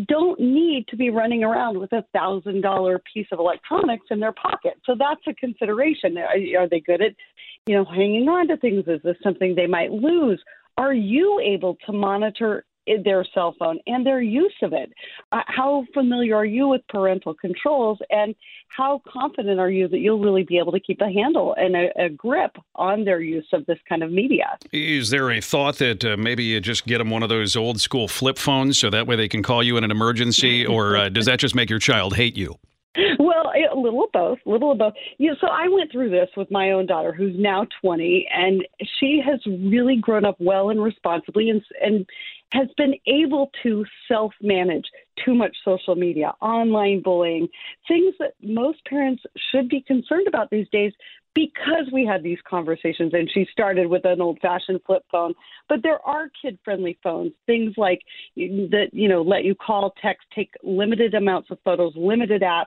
don't 0.08 0.40
need 0.40 0.88
to 0.90 0.98
be 0.98 1.10
running 1.10 1.44
around 1.44 1.80
with 1.80 1.94
a 1.94 2.04
thousand 2.14 2.62
dollar 2.62 3.02
piece 3.14 3.28
of 3.32 3.40
electronics 3.40 4.08
in 4.12 4.20
their 4.20 4.34
pocket. 4.34 4.74
So 4.86 4.96
that's 5.00 5.22
a 5.28 5.34
consideration. 5.34 6.18
Are, 6.18 6.64
are 6.64 6.68
they 6.68 6.82
good 6.82 7.02
at, 7.02 7.16
you 7.66 7.76
know, 7.76 7.86
hanging 7.86 8.28
on 8.28 8.50
to 8.50 8.58
things? 8.58 8.84
Is 8.88 9.02
this 9.04 9.16
something 9.24 9.56
they 9.56 9.68
might 9.68 9.92
lose? 9.92 10.44
Are 10.78 10.94
you 10.94 11.40
able 11.44 11.78
to 11.86 11.92
monitor 11.92 12.66
their 13.04 13.26
cell 13.34 13.56
phone 13.60 13.80
and 13.88 14.06
their 14.06 14.22
use 14.22 14.56
of 14.62 14.74
it? 14.74 14.92
Uh, 15.32 15.42
how 15.48 15.86
familiar 15.94 16.36
are 16.36 16.46
you 16.46 16.68
with 16.68 16.82
parental 16.90 17.34
controls? 17.34 18.00
And 18.10 18.36
how 18.70 19.02
confident 19.08 19.60
are 19.60 19.70
you 19.70 19.88
that 19.88 20.00
you'll 20.00 20.20
really 20.20 20.44
be 20.44 20.58
able 20.58 20.72
to 20.72 20.80
keep 20.80 21.02
a 21.02 21.12
handle 21.12 21.54
and 21.58 21.76
a, 21.76 22.06
a 22.06 22.10
grip 22.10 22.58
on 22.76 23.06
their 23.06 23.22
use 23.22 23.48
of 23.54 23.66
this 23.66 23.78
kind 23.88 24.04
of 24.04 24.12
media? 24.12 24.58
Is 24.72 25.10
there 25.10 25.30
a 25.32 25.42
thought 25.42 25.78
that 25.78 26.04
uh, 26.04 26.18
maybe 26.18 26.44
you 26.44 26.60
just 26.60 26.86
get 26.86 26.98
them 26.98 27.10
one 27.10 27.24
of 27.24 27.30
those 27.30 27.56
old 27.56 27.80
school 27.80 28.08
flip 28.08 28.38
phones 28.38 28.78
so 28.78 28.90
that 28.90 29.08
way 29.08 29.16
they 29.16 29.28
can 29.28 29.44
call 29.44 29.64
you 29.64 29.78
in 29.78 29.84
an 29.84 29.92
emergency? 29.92 30.66
or 30.72 30.98
uh, 30.98 31.10
does 31.10 31.26
that 31.26 31.40
just 31.40 31.56
make 31.56 31.70
your 31.70 31.80
child 31.80 32.16
hate 32.16 32.38
you? 32.38 32.56
Well, 33.20 33.52
a 33.56 33.76
little 33.78 34.04
of 34.04 34.12
both, 34.12 34.40
little 34.46 34.74
of 34.74 34.78
both. 34.78 34.94
You 35.18 35.36
so 35.40 35.48
I 35.48 35.68
went 35.70 35.92
through 35.92 36.10
this 36.10 36.30
with 36.36 36.52
my 36.52 36.72
own 36.72 36.88
daughter, 36.88 37.14
who's 37.14 37.36
now 37.38 37.66
20, 37.82 38.28
and 38.34 38.68
she 39.00 39.22
has 39.26 39.40
really 39.46 39.96
grown 39.96 40.26
up 40.26 40.36
well 40.40 40.70
and 40.70 40.82
responsibly, 40.82 41.50
and 41.50 41.62
and 41.82 42.06
has 42.54 42.68
been 42.76 42.96
able 43.08 43.50
to 43.64 43.86
self-manage 44.10 44.86
too 45.24 45.34
much 45.34 45.56
social 45.64 45.96
media, 45.96 46.34
online 46.42 47.02
bullying, 47.02 47.48
things 47.88 48.14
that 48.20 48.34
most 48.42 48.84
parents 48.86 49.24
should 49.52 49.70
be 49.70 49.82
concerned 49.82 50.28
about 50.28 50.50
these 50.50 50.68
days 50.70 50.92
because 51.34 51.90
we 51.94 52.06
had 52.06 52.24
these 52.24 52.40
conversations 52.48 53.14
and 53.14 53.30
she 53.34 53.48
started 53.52 53.88
with 53.88 54.06
an 54.06 54.22
old 54.22 54.40
fashioned 54.42 54.82
flip 54.86 55.04
phone. 55.12 55.34
But 55.70 55.84
there 55.84 56.00
are 56.06 56.30
kid 56.42 56.60
friendly 56.64 56.98
phones 57.02 57.32
things 57.46 57.74
like 57.78 58.02
that 58.36 58.90
you 58.92 59.08
know 59.08 59.22
let 59.22 59.44
you 59.44 59.56
call 59.56 59.94
text 60.02 60.28
take 60.36 60.52
limited 60.64 61.14
amounts 61.14 61.50
of 61.52 61.60
photos 61.64 61.94
limited 61.96 62.42
apps. 62.42 62.66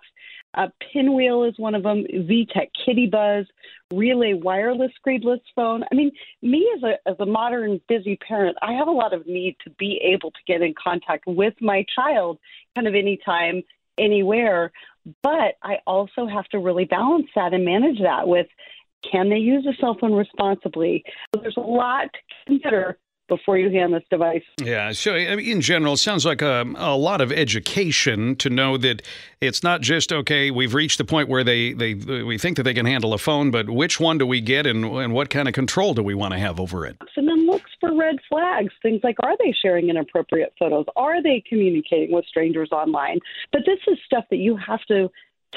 Uh, 0.55 0.69
pinwheel 0.93 1.43
is 1.43 1.55
one 1.59 1.75
of 1.75 1.83
them 1.83 2.05
vtech 2.05 2.69
KidiBuzz 2.87 3.47
relay 3.93 4.35
wireless 4.35 4.93
screedless 5.05 5.41
phone. 5.55 5.85
I 5.91 5.95
mean 5.95 6.13
me 6.43 6.71
as 6.77 6.83
a 6.83 7.09
as 7.09 7.17
a 7.19 7.27
modern 7.27 7.81
busy 7.89 8.17
parent 8.17 8.57
i 8.63 8.73
have 8.73 8.89
a 8.89 8.93
lot 8.93 9.13
of 9.13 9.27
need 9.27 9.57
to 9.65 9.71
be 9.71 10.01
able 10.03 10.31
to 10.31 10.39
get 10.47 10.63
in 10.63 10.75
contact 10.83 11.25
with 11.27 11.55
my 11.61 11.85
child 11.95 12.39
kind 12.75 12.87
of 12.87 12.95
anytime 12.95 13.63
anywhere 13.99 14.73
but 15.23 15.57
I 15.63 15.79
also 15.87 16.27
have 16.27 16.47
to 16.47 16.59
really 16.59 16.85
balance 16.85 17.27
that 17.35 17.53
and 17.53 17.65
manage 17.65 18.01
that 18.01 18.27
with 18.27 18.47
can 19.11 19.29
they 19.29 19.37
use 19.37 19.67
a 19.67 19.75
cell 19.79 19.97
phone 20.01 20.15
responsibly? 20.15 21.05
So 21.35 21.43
there's 21.43 21.57
a 21.59 21.61
lot 21.61 22.05
to 22.13 22.19
consider 22.47 22.99
before 23.29 23.57
you 23.57 23.71
hand 23.71 23.93
this 23.95 24.03
device. 24.11 24.43
Yeah, 24.63 24.93
so 24.93 25.15
I 25.15 25.37
mean, 25.37 25.47
in 25.47 25.61
general, 25.61 25.95
it 25.95 25.99
sounds 25.99 26.27
like 26.27 26.43
a, 26.43 26.65
a, 26.77 26.97
lot 26.97 27.23
of 27.23 27.33
education 27.33 28.37
to 28.37 28.51
know 28.51 28.77
that 28.79 29.03
it's 29.41 29.63
not 29.63 29.81
just 29.81 30.13
okay. 30.13 30.51
We've 30.51 30.75
reached 30.75 30.99
the 30.99 31.07
point 31.07 31.31
where 31.31 31.43
they, 31.43 31.73
they 31.73 31.95
we 31.95 32.37
think 32.37 32.59
that 32.59 32.65
they 32.65 32.75
can 32.75 32.85
handle 32.85 33.15
a 33.15 33.19
phone, 33.19 33.51
but 33.51 33.71
which 33.71 33.99
one 33.99 34.19
do 34.19 34.27
we 34.27 34.43
get, 34.43 34.67
and, 34.67 34.85
and 34.85 35.15
what 35.15 35.31
kind 35.31 35.49
of 35.49 35.55
control 35.55 35.95
do 35.95 36.03
we 36.03 36.15
want 36.15 36.33
to 36.35 36.39
have 36.39 36.61
over 36.61 36.85
it? 36.85 36.99
And 37.01 37.09
then 37.09 37.09
looks 37.09 37.15
for 37.15 37.23
red 38.15 38.21
flags. 38.29 38.73
Things 38.83 39.01
like 39.03 39.17
are 39.23 39.37
they 39.39 39.55
sharing 39.63 39.89
inappropriate 39.89 40.55
photos? 40.59 40.87
Are 40.97 41.23
they 41.23 41.43
communicating 41.49 42.15
with 42.15 42.25
strangers 42.27 42.71
online? 42.73 43.21
But 43.53 43.63
this 43.67 43.79
is 43.87 43.99
stuff 44.05 44.25
that 44.31 44.37
you 44.37 44.57
have 44.57 44.83
to 44.89 45.11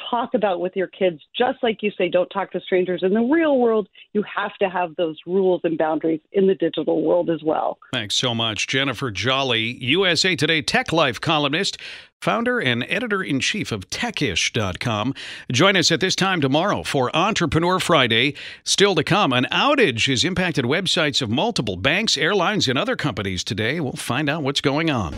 talk 0.09 0.35
about 0.35 0.59
with 0.59 0.75
your 0.75 0.87
kids, 0.87 1.21
just 1.35 1.57
like 1.63 1.81
you 1.81 1.91
say, 1.97 2.07
don't 2.07 2.29
talk 2.29 2.51
to 2.51 2.61
strangers 2.61 3.01
in 3.01 3.13
the 3.13 3.21
real 3.21 3.57
world. 3.57 3.89
You 4.13 4.23
have 4.35 4.55
to 4.57 4.69
have 4.69 4.95
those 4.95 5.17
rules 5.25 5.61
and 5.63 5.77
boundaries 5.77 6.21
in 6.31 6.45
the 6.45 6.55
digital 6.55 7.01
world 7.01 7.29
as 7.29 7.41
well. 7.43 7.79
Thanks 7.93 8.15
so 8.15 8.35
much, 8.35 8.67
Jennifer 8.67 9.11
Jolly, 9.11 9.83
USA 9.83 10.35
Today 10.35 10.61
Tech 10.61 10.91
Life 10.91 11.19
columnist, 11.19 11.77
founder 12.21 12.59
and 12.59 12.85
editor 12.89 13.21
in 13.23 13.39
chief 13.39 13.71
of 13.71 13.89
techish.com. 13.89 15.13
Join 15.51 15.75
us 15.75 15.91
at 15.91 15.99
this 15.99 16.15
time 16.15 16.41
tomorrow 16.41 16.83
for 16.83 17.15
Entrepreneur 17.15 17.79
Friday. 17.79 18.35
Still 18.63 18.95
to 18.95 19.03
come, 19.03 19.33
an 19.33 19.45
outage 19.51 20.07
has 20.07 20.23
impacted 20.23 20.65
websites 20.65 21.21
of 21.21 21.29
multiple 21.29 21.77
banks, 21.77 22.17
airlines, 22.17 22.67
and 22.67 22.77
other 22.77 22.95
companies 22.95 23.43
today. 23.43 23.79
We'll 23.79 23.93
find 23.93 24.29
out 24.29 24.43
what's 24.43 24.61
going 24.61 24.89
on. 24.89 25.15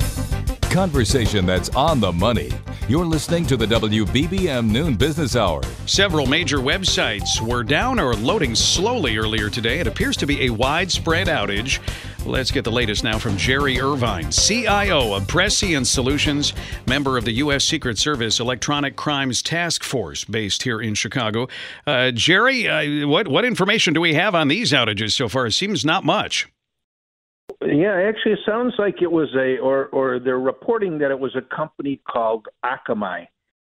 Conversation 0.70 1.48
that's 1.48 1.70
on 1.70 2.00
the 2.00 2.12
money. 2.12 2.52
You're 2.88 3.06
listening 3.06 3.46
to 3.48 3.58
the 3.58 3.66
WBBM 3.66 4.70
Noon 4.70 4.96
Business 4.96 5.36
Hour. 5.36 5.62
Several 5.88 6.28
major 6.28 6.58
websites 6.58 7.42
were 7.42 7.64
down 7.64 8.00
or 8.00 8.14
loading 8.14 8.54
slowly 8.54 9.18
earlier 9.18 9.50
today. 9.50 9.80
It 9.80 9.88
appears 9.88 10.16
to 10.18 10.28
be 10.28 10.46
a 10.46 10.50
widespread 10.52 11.28
outage. 11.28 11.80
Let's 12.26 12.52
get 12.52 12.64
the 12.64 12.72
latest 12.72 13.04
now 13.04 13.18
from 13.18 13.38
Jerry 13.38 13.80
Irvine, 13.80 14.30
CIO 14.30 15.14
of 15.14 15.28
Prescient 15.28 15.88
Solutions, 15.88 16.54
member 16.86 17.18
of 17.18 17.26
the 17.26 17.32
U.S. 17.34 17.64
Secret 17.64 17.98
Service 17.98 18.40
Electronic 18.40 18.96
Crimes 18.96 19.42
Task 19.42 19.84
Force 19.84 20.26
based 20.26 20.64
here 20.64 20.82
in 20.82 20.96
Chicago. 20.96 21.48
Uh, 21.88 22.12
Jerry, 22.12 22.68
uh, 22.68 23.08
what, 23.08 23.28
what 23.28 23.46
information 23.46 23.94
do 23.94 24.02
we 24.02 24.14
have 24.16 24.36
on 24.36 24.50
these 24.50 24.74
outages 24.74 25.14
so 25.14 25.30
far? 25.30 25.48
It 25.48 25.54
seems 25.54 25.86
not 25.86 26.04
much. 26.04 26.48
Yeah, 27.62 27.94
actually, 28.08 28.34
it 28.34 28.40
sounds 28.46 28.74
like 28.78 29.02
it 29.02 29.12
was 29.12 29.30
a, 29.36 29.58
or 29.58 29.88
or 29.88 30.20
they're 30.20 30.40
reporting 30.40 30.98
that 31.00 31.12
it 31.12 31.20
was 31.20 31.36
a 31.36 31.56
company 31.56 32.00
called 32.08 32.48
Akamai. 32.64 33.28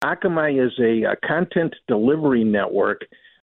Akamai 0.03 0.67
is 0.67 0.73
a, 0.79 1.13
a 1.13 1.17
content 1.27 1.75
delivery 1.89 2.45
network. 2.45 3.03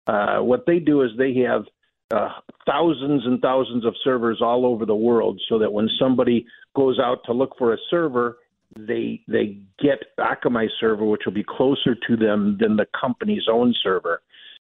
Uh, 0.07 0.39
what 0.39 0.65
they 0.67 0.79
do 0.79 1.03
is 1.03 1.11
they 1.19 1.35
have 1.35 1.65
uh, 2.13 2.29
thousands 2.67 3.23
and 3.25 3.41
thousands 3.41 3.85
of 3.85 3.95
servers 4.05 4.41
all 4.41 4.67
over 4.67 4.85
the 4.87 4.95
world, 4.95 5.41
so 5.49 5.59
that 5.59 5.73
when 5.73 5.89
somebody 5.99 6.47
goes 6.77 6.99
out 6.99 7.19
to 7.27 7.33
look 7.33 7.57
for 7.59 7.73
a 7.73 7.79
server, 7.91 8.39
they 8.79 9.23
they 9.29 9.59
get 9.79 9.99
Akamai 10.19 10.69
server, 10.81 11.05
which 11.05 11.23
will 11.27 11.33
be 11.33 11.45
closer 11.45 11.95
to 12.07 12.17
them 12.17 12.59
than 12.61 12.77
the 12.77 12.87
company's 12.99 13.45
own 13.51 13.75
server. 13.83 14.23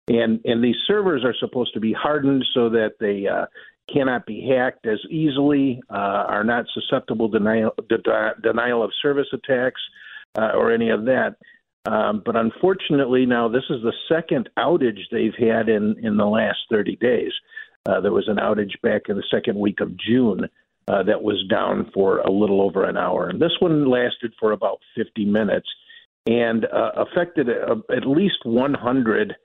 And 0.09 0.41
and 0.45 0.63
these 0.63 0.77
servers 0.87 1.25
are 1.25 1.35
supposed 1.39 1.75
to 1.75 1.81
be 1.81 1.93
hardened 1.93 2.45
so 2.55 2.69
that 2.71 2.95
they 3.01 3.27
uh, 3.27 3.47
cannot 3.93 4.27
be 4.27 4.49
hacked 4.49 4.87
as 4.87 4.99
easily, 5.11 5.81
uh, 5.91 5.95
are 6.29 6.45
not 6.45 6.67
susceptible 6.75 7.31
to 7.31 7.39
denial, 7.39 7.75
de- 7.89 8.35
denial 8.43 8.83
of 8.83 8.91
service 9.03 9.29
attacks 9.33 9.81
uh, 10.37 10.53
or 10.55 10.73
any 10.73 10.91
of 10.91 11.05
that. 11.05 11.37
Um, 11.87 12.23
but 12.25 12.37
unfortunately, 12.37 13.27
now 13.27 13.49
this 13.49 13.65
is 13.71 13.83
the 13.83 13.93
second 14.09 14.51
outage 14.59 14.99
they've 15.11 15.35
had 15.39 15.69
in, 15.69 15.97
in 16.03 16.17
the 16.17 16.27
last 16.27 16.59
30 16.71 16.97
days. 16.97 17.33
Uh, 17.87 18.01
there 18.01 18.13
was 18.13 18.29
an 18.29 18.37
outage 18.37 18.81
back 18.83 19.03
in 19.09 19.17
the 19.17 19.25
second 19.31 19.59
week 19.59 19.81
of 19.81 19.97
June 19.97 20.49
uh, 20.89 21.03
that 21.05 21.23
was 21.23 21.45
down 21.49 21.91
for 21.95 22.19
a 22.19 22.31
little 22.31 22.61
over 22.61 22.85
an 22.85 22.97
hour. 22.97 23.29
And 23.29 23.41
this 23.41 23.53
one 23.61 23.89
lasted 23.89 24.33
for 24.41 24.53
about 24.53 24.81
50 24.97 25.25
minutes 25.25 25.69
and 26.27 26.65
uh, 26.65 26.91
affected 26.97 27.49
uh, 27.49 27.77
at 27.95 28.07
least 28.07 28.45
100 28.45 29.37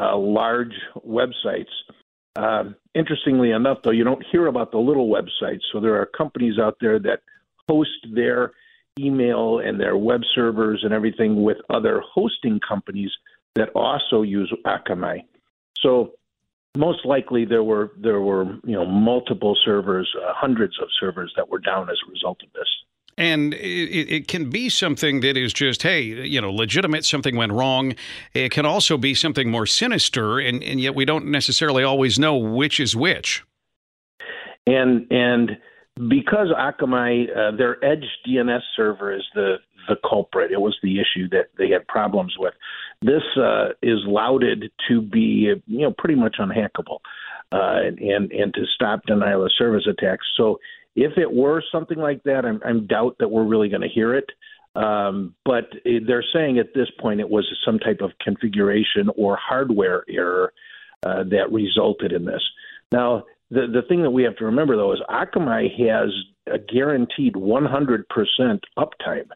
large 0.00 0.74
websites. 1.06 1.66
Uh, 2.34 2.64
interestingly 2.94 3.50
enough, 3.50 3.78
though, 3.84 3.90
you 3.90 4.04
don't 4.04 4.24
hear 4.32 4.46
about 4.46 4.72
the 4.72 4.78
little 4.78 5.08
websites. 5.08 5.60
So 5.72 5.80
there 5.80 6.00
are 6.00 6.06
companies 6.06 6.58
out 6.58 6.78
there 6.80 6.98
that 7.00 7.20
host 7.68 7.90
their 8.14 8.52
email 8.98 9.58
and 9.58 9.80
their 9.80 9.96
web 9.96 10.20
servers 10.34 10.80
and 10.84 10.92
everything 10.92 11.42
with 11.42 11.58
other 11.70 12.02
hosting 12.12 12.60
companies 12.66 13.10
that 13.54 13.70
also 13.70 14.22
use 14.22 14.52
Akamai. 14.66 15.24
So 15.80 16.12
most 16.76 17.04
likely 17.04 17.44
there 17.44 17.64
were 17.64 17.92
there 17.98 18.20
were 18.20 18.44
you 18.64 18.74
know 18.74 18.86
multiple 18.86 19.56
servers, 19.64 20.10
uh, 20.22 20.32
hundreds 20.34 20.78
of 20.80 20.88
servers 20.98 21.32
that 21.36 21.48
were 21.48 21.58
down 21.58 21.90
as 21.90 21.96
a 22.06 22.10
result 22.10 22.42
of 22.42 22.52
this. 22.52 22.68
And 23.18 23.52
it, 23.52 24.10
it, 24.10 24.28
can 24.28 24.48
be 24.48 24.70
something 24.70 25.20
that 25.20 25.36
is 25.36 25.52
just, 25.52 25.82
hey, 25.82 26.00
you 26.00 26.40
know, 26.40 26.50
legitimate, 26.50 27.04
something 27.04 27.36
went 27.36 27.52
wrong. 27.52 27.94
It 28.32 28.52
can 28.52 28.64
also 28.64 28.96
be 28.96 29.14
something 29.14 29.50
more 29.50 29.66
sinister, 29.66 30.38
and, 30.38 30.62
and 30.62 30.80
yet 30.80 30.94
we 30.94 31.04
don't 31.04 31.26
necessarily 31.26 31.84
always 31.84 32.18
know 32.18 32.36
which 32.36 32.80
is 32.80 32.96
which. 32.96 33.44
And 34.66 35.06
and 35.10 35.58
because 35.96 36.48
Akamai, 36.56 37.24
uh, 37.30 37.56
their 37.56 37.82
Edge 37.84 38.04
DNS 38.26 38.60
server 38.76 39.14
is 39.14 39.24
the 39.34 39.56
the 39.88 39.96
culprit. 40.08 40.52
It 40.52 40.60
was 40.60 40.76
the 40.82 41.00
issue 41.00 41.28
that 41.30 41.48
they 41.58 41.70
had 41.70 41.86
problems 41.88 42.36
with. 42.38 42.54
This 43.00 43.22
uh, 43.36 43.70
is 43.82 43.98
lauded 44.06 44.70
to 44.88 45.00
be, 45.00 45.52
you 45.66 45.80
know, 45.80 45.92
pretty 45.96 46.14
much 46.14 46.36
unhackable, 46.38 46.98
uh, 47.50 47.80
and 47.98 48.30
and 48.30 48.54
to 48.54 48.64
stop 48.74 49.00
denial 49.06 49.44
of 49.44 49.50
service 49.58 49.86
attacks. 49.88 50.24
So 50.36 50.60
if 50.94 51.18
it 51.18 51.32
were 51.32 51.62
something 51.72 51.98
like 51.98 52.22
that, 52.24 52.44
I'm, 52.44 52.60
I'm 52.64 52.86
doubt 52.86 53.16
that 53.18 53.28
we're 53.28 53.44
really 53.44 53.68
going 53.68 53.82
to 53.82 53.88
hear 53.88 54.14
it. 54.14 54.30
Um, 54.74 55.34
but 55.44 55.64
they're 55.84 56.24
saying 56.32 56.58
at 56.58 56.72
this 56.74 56.88
point 56.98 57.20
it 57.20 57.28
was 57.28 57.46
some 57.64 57.78
type 57.78 58.00
of 58.00 58.12
configuration 58.20 59.10
or 59.16 59.36
hardware 59.36 60.02
error 60.08 60.52
uh, 61.02 61.24
that 61.24 61.52
resulted 61.52 62.12
in 62.12 62.24
this. 62.24 62.42
Now, 62.90 63.24
the 63.52 63.66
the 63.66 63.82
thing 63.88 64.02
that 64.02 64.10
we 64.10 64.22
have 64.24 64.36
to 64.36 64.44
remember 64.46 64.76
though 64.76 64.92
is 64.92 65.00
Akamai 65.08 65.68
has 65.86 66.10
a 66.52 66.58
guaranteed 66.58 67.34
100% 67.34 68.04
uptime. 68.78 69.28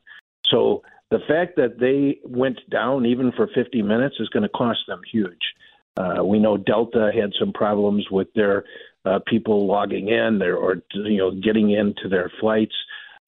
So 0.50 0.82
the 1.10 1.20
fact 1.28 1.56
that 1.56 1.78
they 1.78 2.18
went 2.24 2.58
down 2.68 3.06
even 3.06 3.30
for 3.32 3.48
50 3.54 3.82
minutes 3.82 4.16
is 4.18 4.28
going 4.30 4.42
to 4.42 4.48
cost 4.48 4.80
them 4.88 5.00
huge. 5.10 5.54
Uh, 5.96 6.24
we 6.24 6.38
know 6.38 6.56
Delta 6.56 7.10
had 7.14 7.30
some 7.38 7.52
problems 7.52 8.06
with 8.10 8.28
their 8.34 8.64
uh, 9.04 9.20
people 9.26 9.66
logging 9.66 10.08
in 10.08 10.38
there 10.38 10.56
or 10.56 10.82
you 10.92 11.18
know 11.18 11.30
getting 11.30 11.70
into 11.70 12.08
their 12.08 12.30
flights. 12.40 12.74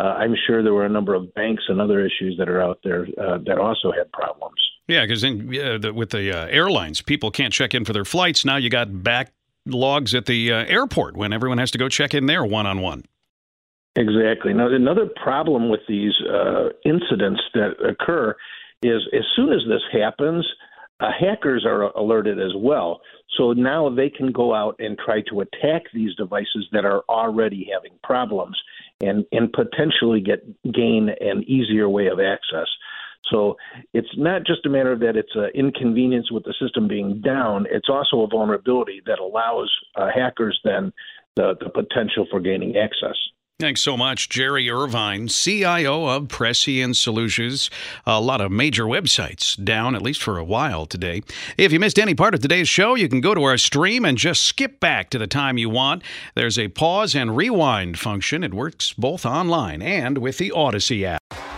Uh, 0.01 0.07
I'm 0.07 0.35
sure 0.47 0.63
there 0.63 0.75
were 0.75 0.87
a 0.87 0.91
number 0.91 1.15
of 1.15 1.35
banks 1.35 1.65
and 1.69 1.81
other 1.81 2.01
issues 2.01 2.37
that 2.39 2.49
are 2.49 2.63
out 2.63 2.81
there 2.85 3.07
uh, 3.21 3.39
that 3.47 3.59
also 3.59 3.91
had 3.91 4.11
problems. 4.13 4.61
Yeah, 4.87 5.05
because 5.05 5.23
with 5.23 6.11
the 6.11 6.33
uh, 6.33 6.47
airlines, 6.47 7.03
people 7.03 7.31
can't 7.31 7.53
check 7.53 7.75
in 7.75 7.85
for 7.85 7.93
their 7.93 8.07
flights. 8.07 8.45
Now 8.45 8.57
you 8.57 8.71
got 8.71 9.03
backlogs 9.69 10.15
at 10.15 10.27
the 10.27 10.53
uh, 10.53 10.65
airport 10.67 11.17
when 11.17 11.33
everyone 11.33 11.59
has 11.59 11.71
to 11.73 11.79
go 11.79 11.89
check 11.89 12.15
in 12.15 12.27
there 12.27 12.45
one 12.45 12.67
on 12.67 12.81
one. 12.81 13.05
Exactly. 13.97 14.53
Now, 14.53 14.73
another 14.73 15.09
problem 15.23 15.69
with 15.69 15.81
these 15.89 16.13
uh, 16.31 16.69
incidents 16.85 17.41
that 17.55 17.73
occur 17.85 18.35
is 18.83 19.03
as 19.13 19.25
soon 19.35 19.53
as 19.53 19.61
this 19.69 19.83
happens, 19.93 20.47
uh, 21.01 21.11
hackers 21.19 21.65
are 21.67 21.83
alerted 21.97 22.39
as 22.39 22.53
well. 22.57 23.01
So 23.37 23.53
now 23.53 23.89
they 23.89 24.09
can 24.09 24.33
go 24.33 24.55
out 24.55 24.77
and 24.79 24.97
try 24.99 25.23
to 25.31 25.41
attack 25.41 25.85
these 25.93 26.15
devices 26.17 26.67
that 26.73 26.85
are 26.85 27.03
already 27.09 27.69
having 27.73 27.99
problems 28.03 28.57
and, 29.01 29.25
and 29.33 29.53
potentially 29.53 30.21
get 30.21 30.45
gain 30.73 31.09
an 31.21 31.45
easier 31.45 31.89
way 31.89 32.07
of 32.07 32.19
access. 32.21 32.67
So 33.31 33.57
it's 33.93 34.09
not 34.17 34.47
just 34.47 34.65
a 34.65 34.69
matter 34.69 34.97
that 34.97 35.17
it's 35.17 35.35
an 35.35 35.51
inconvenience 35.55 36.31
with 36.31 36.45
the 36.45 36.55
system 36.61 36.89
being 36.89 37.21
down, 37.21 37.67
it's 37.71 37.89
also 37.89 38.23
a 38.23 38.27
vulnerability 38.27 39.03
that 39.07 39.19
allows 39.19 39.71
uh, 39.97 40.09
hackers 40.15 40.59
then 40.65 40.93
the, 41.37 41.55
the 41.61 41.71
potential 41.71 42.27
for 42.31 42.41
gaining 42.41 42.77
access. 42.77 43.17
Thanks 43.61 43.81
so 43.81 43.97
much, 43.97 44.29
Jerry 44.29 44.71
Irvine, 44.71 45.27
CIO 45.27 46.07
of 46.07 46.29
Prescient 46.29 46.97
Solutions. 46.97 47.71
A 48.07 48.21
lot 48.21 48.41
of 48.41 48.53
major 48.53 48.85
websites 48.85 49.63
down, 49.63 49.97
at 49.97 50.03
least 50.03 50.23
for 50.23 50.39
a 50.39 50.45
while 50.45 50.87
today. 50.87 51.23
If 51.57 51.73
you 51.73 51.81
missed 51.81 51.99
any 51.99 52.15
part 52.15 52.35
of 52.35 52.41
today's 52.41 52.69
show, 52.69 52.95
you 52.95 53.09
can 53.09 53.21
go 53.21 53.35
to 53.35 53.43
our 53.43 53.59
stream 53.59 54.05
and 54.05 54.17
just 54.17 54.45
skip 54.45 54.79
back 54.79 55.11
to 55.11 55.19
the 55.19 55.27
time 55.27 55.59
you 55.59 55.71
want. 55.71 56.05
There's 56.37 56.57
a 56.57 56.69
pause 56.69 57.17
and 57.17 57.37
rewind 57.37 57.99
function. 57.99 58.45
It 58.45 58.55
works 58.55 58.93
both 58.93 59.27
online 59.27 59.83
and 59.83 60.19
with 60.19 60.39
the 60.39 60.53
Audacy 60.55 61.03
app. 61.03 61.58